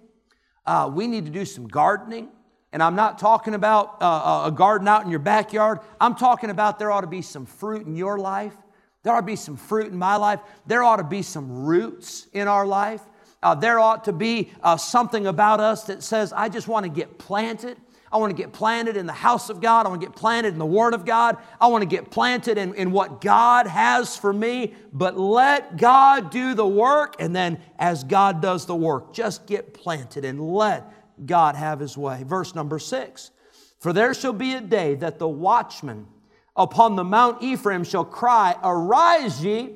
Uh, 0.65 0.89
we 0.91 1.06
need 1.06 1.26
to 1.26 1.32
do 1.32 1.46
some 1.46 1.67
gardening. 1.67 2.30
And 2.73 2.81
I'm 2.81 2.95
not 2.95 3.19
talking 3.19 3.53
about 3.53 4.01
uh, 4.01 4.43
a 4.45 4.51
garden 4.51 4.88
out 4.88 5.03
in 5.03 5.10
your 5.10 5.19
backyard. 5.19 5.79
I'm 5.99 6.15
talking 6.15 6.49
about 6.49 6.79
there 6.79 6.91
ought 6.91 7.01
to 7.01 7.07
be 7.07 7.21
some 7.21 7.45
fruit 7.45 7.86
in 7.86 7.95
your 7.95 8.17
life. 8.17 8.55
There 9.03 9.13
ought 9.13 9.21
to 9.21 9.25
be 9.25 9.36
some 9.36 9.57
fruit 9.57 9.91
in 9.91 9.97
my 9.97 10.15
life. 10.15 10.39
There 10.67 10.84
ought 10.84 10.97
to 10.97 11.03
be 11.03 11.21
some 11.21 11.65
roots 11.65 12.27
in 12.34 12.47
our 12.47 12.65
life. 12.65 13.01
Uh, 13.43 13.55
there 13.55 13.79
ought 13.79 14.05
to 14.05 14.13
be 14.13 14.51
uh, 14.62 14.77
something 14.77 15.27
about 15.27 15.60
us 15.60 15.86
that 15.86 16.03
says, 16.03 16.31
I 16.31 16.47
just 16.47 16.67
want 16.67 16.86
to 16.86 16.91
get 16.91 17.17
planted. 17.17 17.77
I 18.12 18.17
want 18.17 18.36
to 18.36 18.41
get 18.41 18.53
planted 18.53 18.97
in 18.97 19.05
the 19.05 19.13
house 19.13 19.49
of 19.49 19.62
God. 19.62 19.86
I 19.86 19.89
want 19.89 20.01
to 20.01 20.07
get 20.07 20.15
planted 20.15 20.49
in 20.49 20.60
the 20.60 20.65
Word 20.65 20.93
of 20.93 21.05
God. 21.05 21.38
I 21.60 21.67
want 21.67 21.81
to 21.81 21.88
get 21.88 22.12
planted 22.12 22.57
in, 22.57 22.75
in 22.75 22.91
what 22.91 23.21
God 23.21 23.67
has 23.67 24.15
for 24.15 24.31
me. 24.31 24.75
But 24.93 25.17
let 25.17 25.77
God 25.77 26.29
do 26.29 26.53
the 26.53 26.67
work. 26.67 27.15
And 27.19 27.36
then, 27.36 27.60
as 27.79 28.03
God 28.03 28.41
does 28.41 28.65
the 28.65 28.75
work, 28.75 29.13
just 29.13 29.47
get 29.47 29.73
planted 29.73 30.23
and 30.23 30.39
let 30.53 31.00
God 31.25 31.55
have 31.55 31.79
his 31.79 31.97
way. 31.97 32.23
Verse 32.23 32.55
number 32.55 32.79
six 32.79 33.31
For 33.79 33.93
there 33.93 34.13
shall 34.13 34.34
be 34.34 34.53
a 34.53 34.62
day 34.62 34.95
that 34.95 35.19
the 35.19 35.27
watchman 35.27 36.07
upon 36.55 36.95
the 36.95 37.03
Mount 37.03 37.41
Ephraim 37.41 37.84
shall 37.84 38.05
cry, 38.05 38.55
Arise 38.63 39.43
ye, 39.43 39.75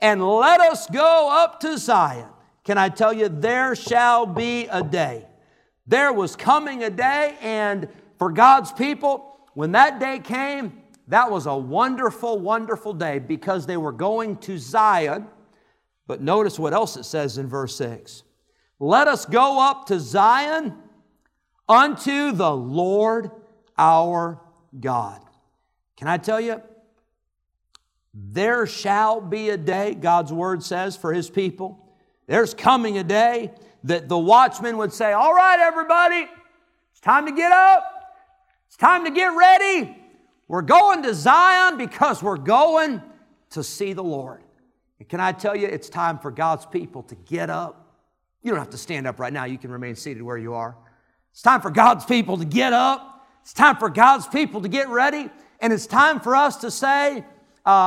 and 0.00 0.26
let 0.26 0.60
us 0.60 0.88
go 0.88 1.28
up 1.30 1.60
to 1.60 1.78
Zion. 1.78 2.28
Can 2.64 2.78
I 2.78 2.88
tell 2.88 3.12
you, 3.12 3.28
there 3.28 3.76
shall 3.76 4.26
be 4.26 4.66
a 4.66 4.82
day. 4.82 5.26
There 5.86 6.12
was 6.12 6.34
coming 6.34 6.82
a 6.82 6.90
day, 6.90 7.36
and 7.40 7.88
for 8.18 8.32
God's 8.32 8.72
people, 8.72 9.38
when 9.54 9.72
that 9.72 10.00
day 10.00 10.18
came, 10.18 10.82
that 11.08 11.30
was 11.30 11.46
a 11.46 11.56
wonderful, 11.56 12.38
wonderful 12.40 12.92
day 12.92 13.20
because 13.20 13.66
they 13.66 13.76
were 13.76 13.92
going 13.92 14.36
to 14.38 14.58
Zion. 14.58 15.28
But 16.08 16.20
notice 16.20 16.58
what 16.58 16.74
else 16.74 16.96
it 16.96 17.04
says 17.04 17.38
in 17.38 17.46
verse 17.46 17.76
6 17.76 18.24
Let 18.78 19.08
us 19.08 19.24
go 19.24 19.60
up 19.60 19.86
to 19.86 19.98
Zion 19.98 20.74
unto 21.68 22.32
the 22.32 22.54
Lord 22.54 23.30
our 23.78 24.40
God. 24.78 25.22
Can 25.96 26.08
I 26.08 26.18
tell 26.18 26.40
you? 26.40 26.60
There 28.12 28.66
shall 28.66 29.20
be 29.20 29.50
a 29.50 29.56
day, 29.56 29.94
God's 29.94 30.32
word 30.32 30.62
says, 30.62 30.96
for 30.96 31.12
his 31.12 31.28
people. 31.28 31.86
There's 32.26 32.54
coming 32.54 32.98
a 32.98 33.04
day 33.04 33.52
that 33.84 34.08
the 34.08 34.18
watchman 34.18 34.78
would 34.78 34.92
say, 34.92 35.12
All 35.12 35.34
right, 35.34 35.58
everybody, 35.60 36.28
it's 36.90 37.00
time 37.00 37.26
to 37.26 37.32
get 37.32 37.52
up. 37.52 37.84
It's 38.66 38.76
time 38.76 39.04
to 39.04 39.10
get 39.10 39.28
ready. 39.28 39.96
We're 40.48 40.62
going 40.62 41.02
to 41.02 41.14
Zion 41.14 41.76
because 41.76 42.22
we're 42.22 42.36
going 42.36 43.02
to 43.50 43.62
see 43.62 43.92
the 43.92 44.04
Lord. 44.04 44.42
And 44.98 45.08
can 45.08 45.20
I 45.20 45.32
tell 45.32 45.56
you, 45.56 45.66
it's 45.66 45.88
time 45.88 46.18
for 46.18 46.30
God's 46.30 46.66
people 46.66 47.02
to 47.04 47.14
get 47.14 47.50
up. 47.50 47.85
You 48.46 48.52
don't 48.52 48.60
have 48.60 48.70
to 48.70 48.78
stand 48.78 49.08
up 49.08 49.18
right 49.18 49.32
now, 49.32 49.42
you 49.42 49.58
can 49.58 49.72
remain 49.72 49.96
seated 49.96 50.22
where 50.22 50.38
you 50.38 50.54
are. 50.54 50.76
It's 51.32 51.42
time 51.42 51.60
for 51.60 51.68
God's 51.68 52.04
people 52.04 52.38
to 52.38 52.44
get 52.44 52.72
up. 52.72 53.26
It's 53.42 53.52
time 53.52 53.74
for 53.74 53.90
God's 53.90 54.28
people 54.28 54.60
to 54.60 54.68
get 54.68 54.88
ready. 54.88 55.28
And 55.58 55.72
it's 55.72 55.88
time 55.88 56.20
for 56.20 56.36
us 56.36 56.58
to 56.58 56.70
say, 56.70 57.18
uh, 57.18 57.24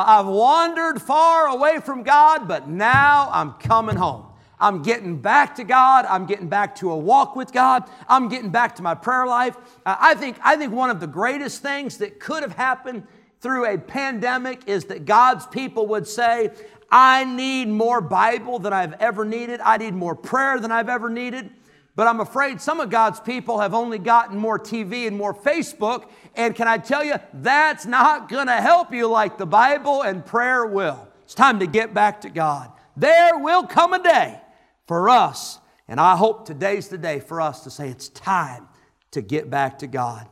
I've 0.06 0.26
wandered 0.26 1.02
far 1.02 1.48
away 1.48 1.80
from 1.80 2.04
God, 2.04 2.50
but 2.50 2.68
now 2.68 3.30
I'm 3.32 3.54
coming 3.54 3.96
home. 3.96 4.26
I'm 4.60 4.82
getting 4.82 5.22
back 5.22 5.56
to 5.56 5.64
God. 5.64 6.06
I'm 6.10 6.26
getting 6.26 6.50
back 6.50 6.76
to 6.80 6.92
a 6.92 6.98
walk 6.98 7.38
with 7.38 7.54
God. 7.54 7.90
I'm 8.10 8.28
getting 8.28 8.50
back 8.50 8.76
to 8.76 8.84
my 8.84 8.96
prayer 8.96 9.26
life. 9.28 9.56
Uh, 9.86 9.96
I, 9.98 10.14
think, 10.16 10.36
I 10.44 10.58
think 10.58 10.74
one 10.74 10.90
of 10.90 11.00
the 11.00 11.08
greatest 11.08 11.62
things 11.62 12.00
that 12.00 12.20
could 12.20 12.44
have 12.44 12.58
happened 12.58 13.08
through 13.40 13.66
a 13.66 13.78
pandemic 13.78 14.68
is 14.68 14.84
that 14.86 15.06
God's 15.06 15.46
people 15.46 15.88
would 15.88 16.06
say, 16.06 16.50
I 16.92 17.24
need 17.24 17.68
more 17.68 18.02
Bible 18.02 18.60
than 18.60 18.74
I've 18.74 18.94
ever 18.94 19.26
needed. 19.26 19.62
I 19.64 19.78
need 19.78 19.94
more 19.94 20.16
prayer 20.16 20.60
than 20.60 20.72
I've 20.72 20.90
ever 20.90 21.10
needed. 21.10 21.50
But 21.96 22.08
I'm 22.08 22.22
afraid 22.22 22.62
some 22.62 22.80
of 22.80 22.90
God's 22.90 23.20
people 23.20 23.60
have 23.60 23.74
only 23.74 24.00
gotten 24.00 24.38
more 24.38 24.58
TV 24.58 25.06
and 25.06 25.18
more 25.18 25.34
Facebook. 25.34 26.10
And 26.36 26.56
can 26.56 26.68
I 26.68 26.78
tell 26.78 27.04
you, 27.04 27.16
that's 27.34 27.86
not 27.86 28.30
going 28.30 28.48
to 28.48 28.62
help 28.62 28.94
you 28.94 29.08
like 29.08 29.38
the 29.38 29.46
Bible 29.46 30.04
and 30.04 30.26
prayer 30.26 30.66
will. 30.66 31.08
It's 31.24 31.36
time 31.36 31.60
to 31.60 31.68
get 31.68 31.94
back 31.94 32.22
to 32.22 32.30
God. 32.30 32.72
There 32.96 33.38
will 33.38 33.68
come 33.68 33.94
a 33.94 34.02
day 34.02 34.40
for 34.88 35.10
us, 35.10 35.60
and 35.88 36.00
I 36.00 36.16
hope 36.16 36.46
today's 36.46 36.88
the 36.88 36.98
day 36.98 37.20
for 37.20 37.40
us 37.42 37.64
to 37.66 37.70
say 37.70 37.90
it's 37.90 38.10
time 38.10 38.68
to 39.12 39.22
get 39.22 39.50
back 39.50 39.80
to 39.80 39.88
God. 39.88 40.28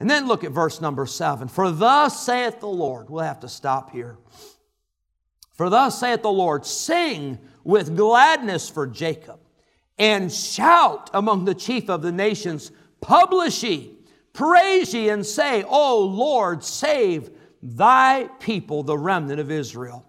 And 0.00 0.10
then 0.10 0.26
look 0.26 0.44
at 0.44 0.50
verse 0.50 0.80
number 0.80 1.06
seven. 1.06 1.48
For 1.48 1.70
thus 1.70 2.26
saith 2.26 2.60
the 2.60 2.66
Lord, 2.66 3.08
we'll 3.08 3.24
have 3.24 3.40
to 3.40 3.48
stop 3.48 3.90
here. 3.90 4.18
For 5.54 5.70
thus 5.70 5.98
saith 5.98 6.22
the 6.22 6.30
Lord, 6.30 6.66
sing 6.66 7.38
with 7.62 7.96
gladness 7.96 8.68
for 8.68 8.86
Jacob 8.86 9.38
and 9.98 10.32
shout 10.32 11.10
among 11.14 11.44
the 11.44 11.54
chief 11.54 11.88
of 11.88 12.02
the 12.02 12.12
nations, 12.12 12.72
publish 13.00 13.62
ye, 13.62 13.96
praise 14.32 14.92
ye, 14.92 15.08
and 15.08 15.24
say, 15.24 15.62
O 15.62 16.00
Lord, 16.00 16.64
save 16.64 17.30
thy 17.62 18.28
people, 18.40 18.82
the 18.82 18.98
remnant 18.98 19.40
of 19.40 19.50
Israel. 19.50 20.04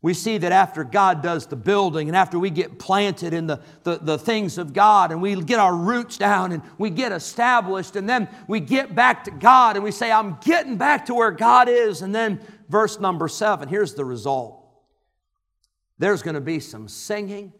We 0.00 0.14
see 0.14 0.38
that 0.38 0.52
after 0.52 0.84
God 0.84 1.22
does 1.22 1.46
the 1.46 1.56
building 1.56 2.08
and 2.08 2.16
after 2.16 2.38
we 2.38 2.50
get 2.50 2.78
planted 2.78 3.34
in 3.34 3.48
the, 3.48 3.60
the, 3.82 3.96
the, 3.96 4.16
things 4.16 4.56
of 4.56 4.72
God 4.72 5.10
and 5.10 5.20
we 5.20 5.34
get 5.42 5.58
our 5.58 5.74
roots 5.74 6.16
down 6.16 6.52
and 6.52 6.62
we 6.78 6.88
get 6.88 7.10
established 7.10 7.96
and 7.96 8.08
then 8.08 8.28
we 8.46 8.60
get 8.60 8.94
back 8.94 9.24
to 9.24 9.32
God 9.32 9.74
and 9.74 9.84
we 9.84 9.90
say, 9.90 10.12
I'm 10.12 10.38
getting 10.40 10.76
back 10.76 11.06
to 11.06 11.14
where 11.14 11.32
God 11.32 11.68
is. 11.68 12.02
And 12.02 12.14
then 12.14 12.40
verse 12.68 13.00
number 13.00 13.26
seven, 13.26 13.68
here's 13.68 13.94
the 13.94 14.04
result. 14.04 14.57
There's 15.98 16.22
going 16.22 16.34
to 16.34 16.40
be 16.40 16.60
some 16.60 16.88
singing, 16.88 17.52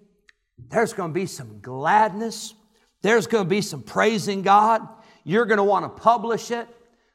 there's 0.68 0.92
going 0.92 1.10
to 1.10 1.14
be 1.14 1.26
some 1.26 1.60
gladness. 1.60 2.54
There's 3.02 3.26
going 3.26 3.44
to 3.44 3.48
be 3.48 3.60
some 3.60 3.82
praising 3.82 4.42
God. 4.42 4.86
You're 5.24 5.46
going 5.46 5.58
to 5.58 5.64
want 5.64 5.84
to 5.84 6.02
publish 6.02 6.50
it. 6.50 6.66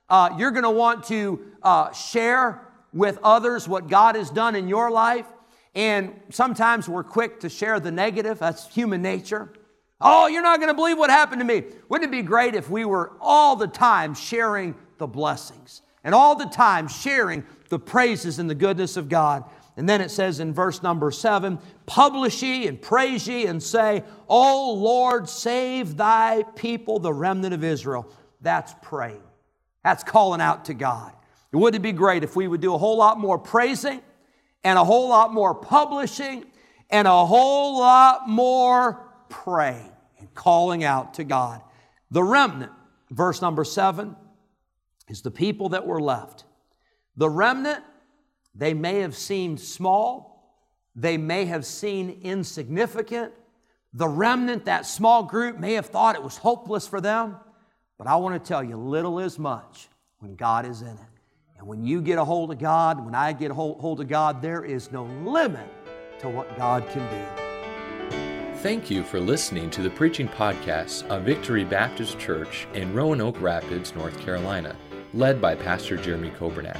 Uh, 0.10 0.30
you're 0.38 0.52
going 0.52 0.64
to 0.64 0.70
want 0.70 1.06
to 1.06 1.46
uh, 1.62 1.92
share 1.92 2.68
with 2.94 3.20
others 3.24 3.68
what 3.68 3.88
God 3.88 4.16
has 4.16 4.30
done 4.30 4.56
in 4.56 4.68
your 4.68 4.92
life. 4.92 5.26
And 5.76 6.20
sometimes 6.30 6.88
we're 6.88 7.04
quick 7.04 7.40
to 7.42 7.50
share 7.50 7.80
the 7.80 7.92
negative. 7.92 8.40
That's 8.40 8.68
human 8.74 9.02
nature. 9.02 9.52
Oh, 10.00 10.28
you're 10.28 10.44
not 10.44 10.60
going 10.60 10.70
to 10.70 10.76
believe 10.76 10.98
what 10.98 11.10
happened 11.10 11.40
to 11.40 11.46
me. 11.46 11.64
Wouldn't 11.90 12.14
it 12.14 12.16
be 12.16 12.22
great 12.22 12.56
if 12.56 12.70
we 12.70 12.86
were 12.86 13.14
all 13.20 13.56
the 13.56 13.68
time 13.68 14.14
sharing 14.14 14.76
the 15.00 15.08
blessings 15.08 15.82
and 16.04 16.14
all 16.14 16.36
the 16.36 16.46
time 16.46 16.88
sharing 16.88 17.44
the 17.70 17.80
praises 17.80 18.38
and 18.38 18.50
the 18.50 18.56
goodness 18.56 18.98
of 18.98 19.10
God? 19.10 19.44
And 19.76 19.90
then 19.90 20.02
it 20.02 20.12
says 20.12 20.40
in 20.40 20.54
verse 20.54 20.84
number 20.84 21.10
seven, 21.10 21.60
publish 21.86 22.44
ye 22.44 22.68
and 22.68 22.80
praise 22.80 23.28
ye 23.28 23.48
and 23.48 23.62
say, 23.62 24.04
O 24.28 24.74
Lord, 24.74 25.28
save 25.28 25.98
thy 25.98 26.44
people, 26.56 27.00
the 27.00 27.14
remnant 27.14 27.54
of 27.54 27.64
Israel. 27.64 28.08
That's 28.42 28.76
praying. 28.82 29.24
That's 29.84 30.04
calling 30.04 30.42
out 30.42 30.66
to 30.66 30.74
God. 30.74 31.14
Wouldn't 31.52 31.82
it 31.82 31.84
be 31.84 31.92
great 31.92 32.24
if 32.24 32.36
we 32.36 32.48
would 32.48 32.62
do 32.62 32.74
a 32.74 32.78
whole 32.78 32.98
lot 32.98 33.20
more 33.20 33.38
praising 33.38 34.02
and 34.64 34.80
a 34.80 34.84
whole 34.84 35.10
lot 35.10 35.34
more 35.34 35.54
publishing 35.54 36.46
and 36.90 37.08
a 37.08 37.26
whole 37.26 37.80
lot 37.80 38.28
more 38.28 39.12
praying 39.30 39.92
and 40.20 40.34
calling 40.34 40.84
out 40.84 41.16
to 41.16 41.24
God? 41.24 41.62
The 42.12 42.24
remnant, 42.24 42.72
verse 43.12 43.42
number 43.42 43.64
seven, 43.64 44.16
is 45.10 45.22
the 45.22 45.32
people 45.32 45.70
that 45.70 45.86
were 45.86 46.02
left. 46.02 46.46
The 47.18 47.30
remnant 47.30 47.84
they 48.56 48.74
may 48.74 49.00
have 49.00 49.16
seemed 49.16 49.60
small, 49.60 50.34
they 50.96 51.18
may 51.18 51.46
have 51.46 51.66
seemed 51.66 52.22
insignificant. 52.24 53.34
The 53.94 54.08
remnant, 54.08 54.66
that 54.66 54.86
small 54.86 55.24
group, 55.24 55.60
may 55.60 55.74
have 55.74 55.86
thought 55.88 56.16
it 56.16 56.24
was 56.24 56.38
hopeless 56.38 56.88
for 56.88 57.00
them. 57.00 57.36
But 57.98 58.08
I 58.08 58.16
want 58.16 58.42
to 58.42 58.48
tell 58.48 58.64
you, 58.64 58.76
little 58.76 59.20
is 59.20 59.38
much 59.38 59.88
when 60.20 60.36
God 60.36 60.66
is 60.66 60.82
in 60.82 60.88
it. 60.88 61.00
And 61.58 61.68
when 61.68 61.84
you 61.84 62.02
get 62.02 62.18
a 62.18 62.26
hold 62.26 62.52
of 62.52 62.60
God, 62.60 63.04
when 63.04 63.16
I 63.16 63.34
get 63.34 63.52
a 63.52 63.54
hold 63.54 64.02
of 64.02 64.08
God, 64.08 64.42
there 64.42 64.66
is 64.66 64.92
no 64.92 65.04
limit 65.24 65.68
to 66.20 66.30
what 66.30 66.58
God 66.58 66.88
can 66.90 67.08
do. 67.10 67.44
Thank 68.62 68.90
you 68.90 69.04
for 69.04 69.20
listening 69.20 69.70
to 69.72 69.82
the 69.82 69.90
preaching 69.90 70.28
podcast 70.28 71.08
of 71.10 71.24
Victory 71.24 71.64
Baptist 71.64 72.18
Church 72.18 72.66
in 72.74 72.94
Roanoke 72.94 73.42
Rapids, 73.42 73.94
North 73.94 74.18
Carolina, 74.20 74.76
led 75.14 75.42
by 75.42 75.54
Pastor 75.54 75.98
Jeremy 75.98 76.32
Kobernat. 76.32 76.80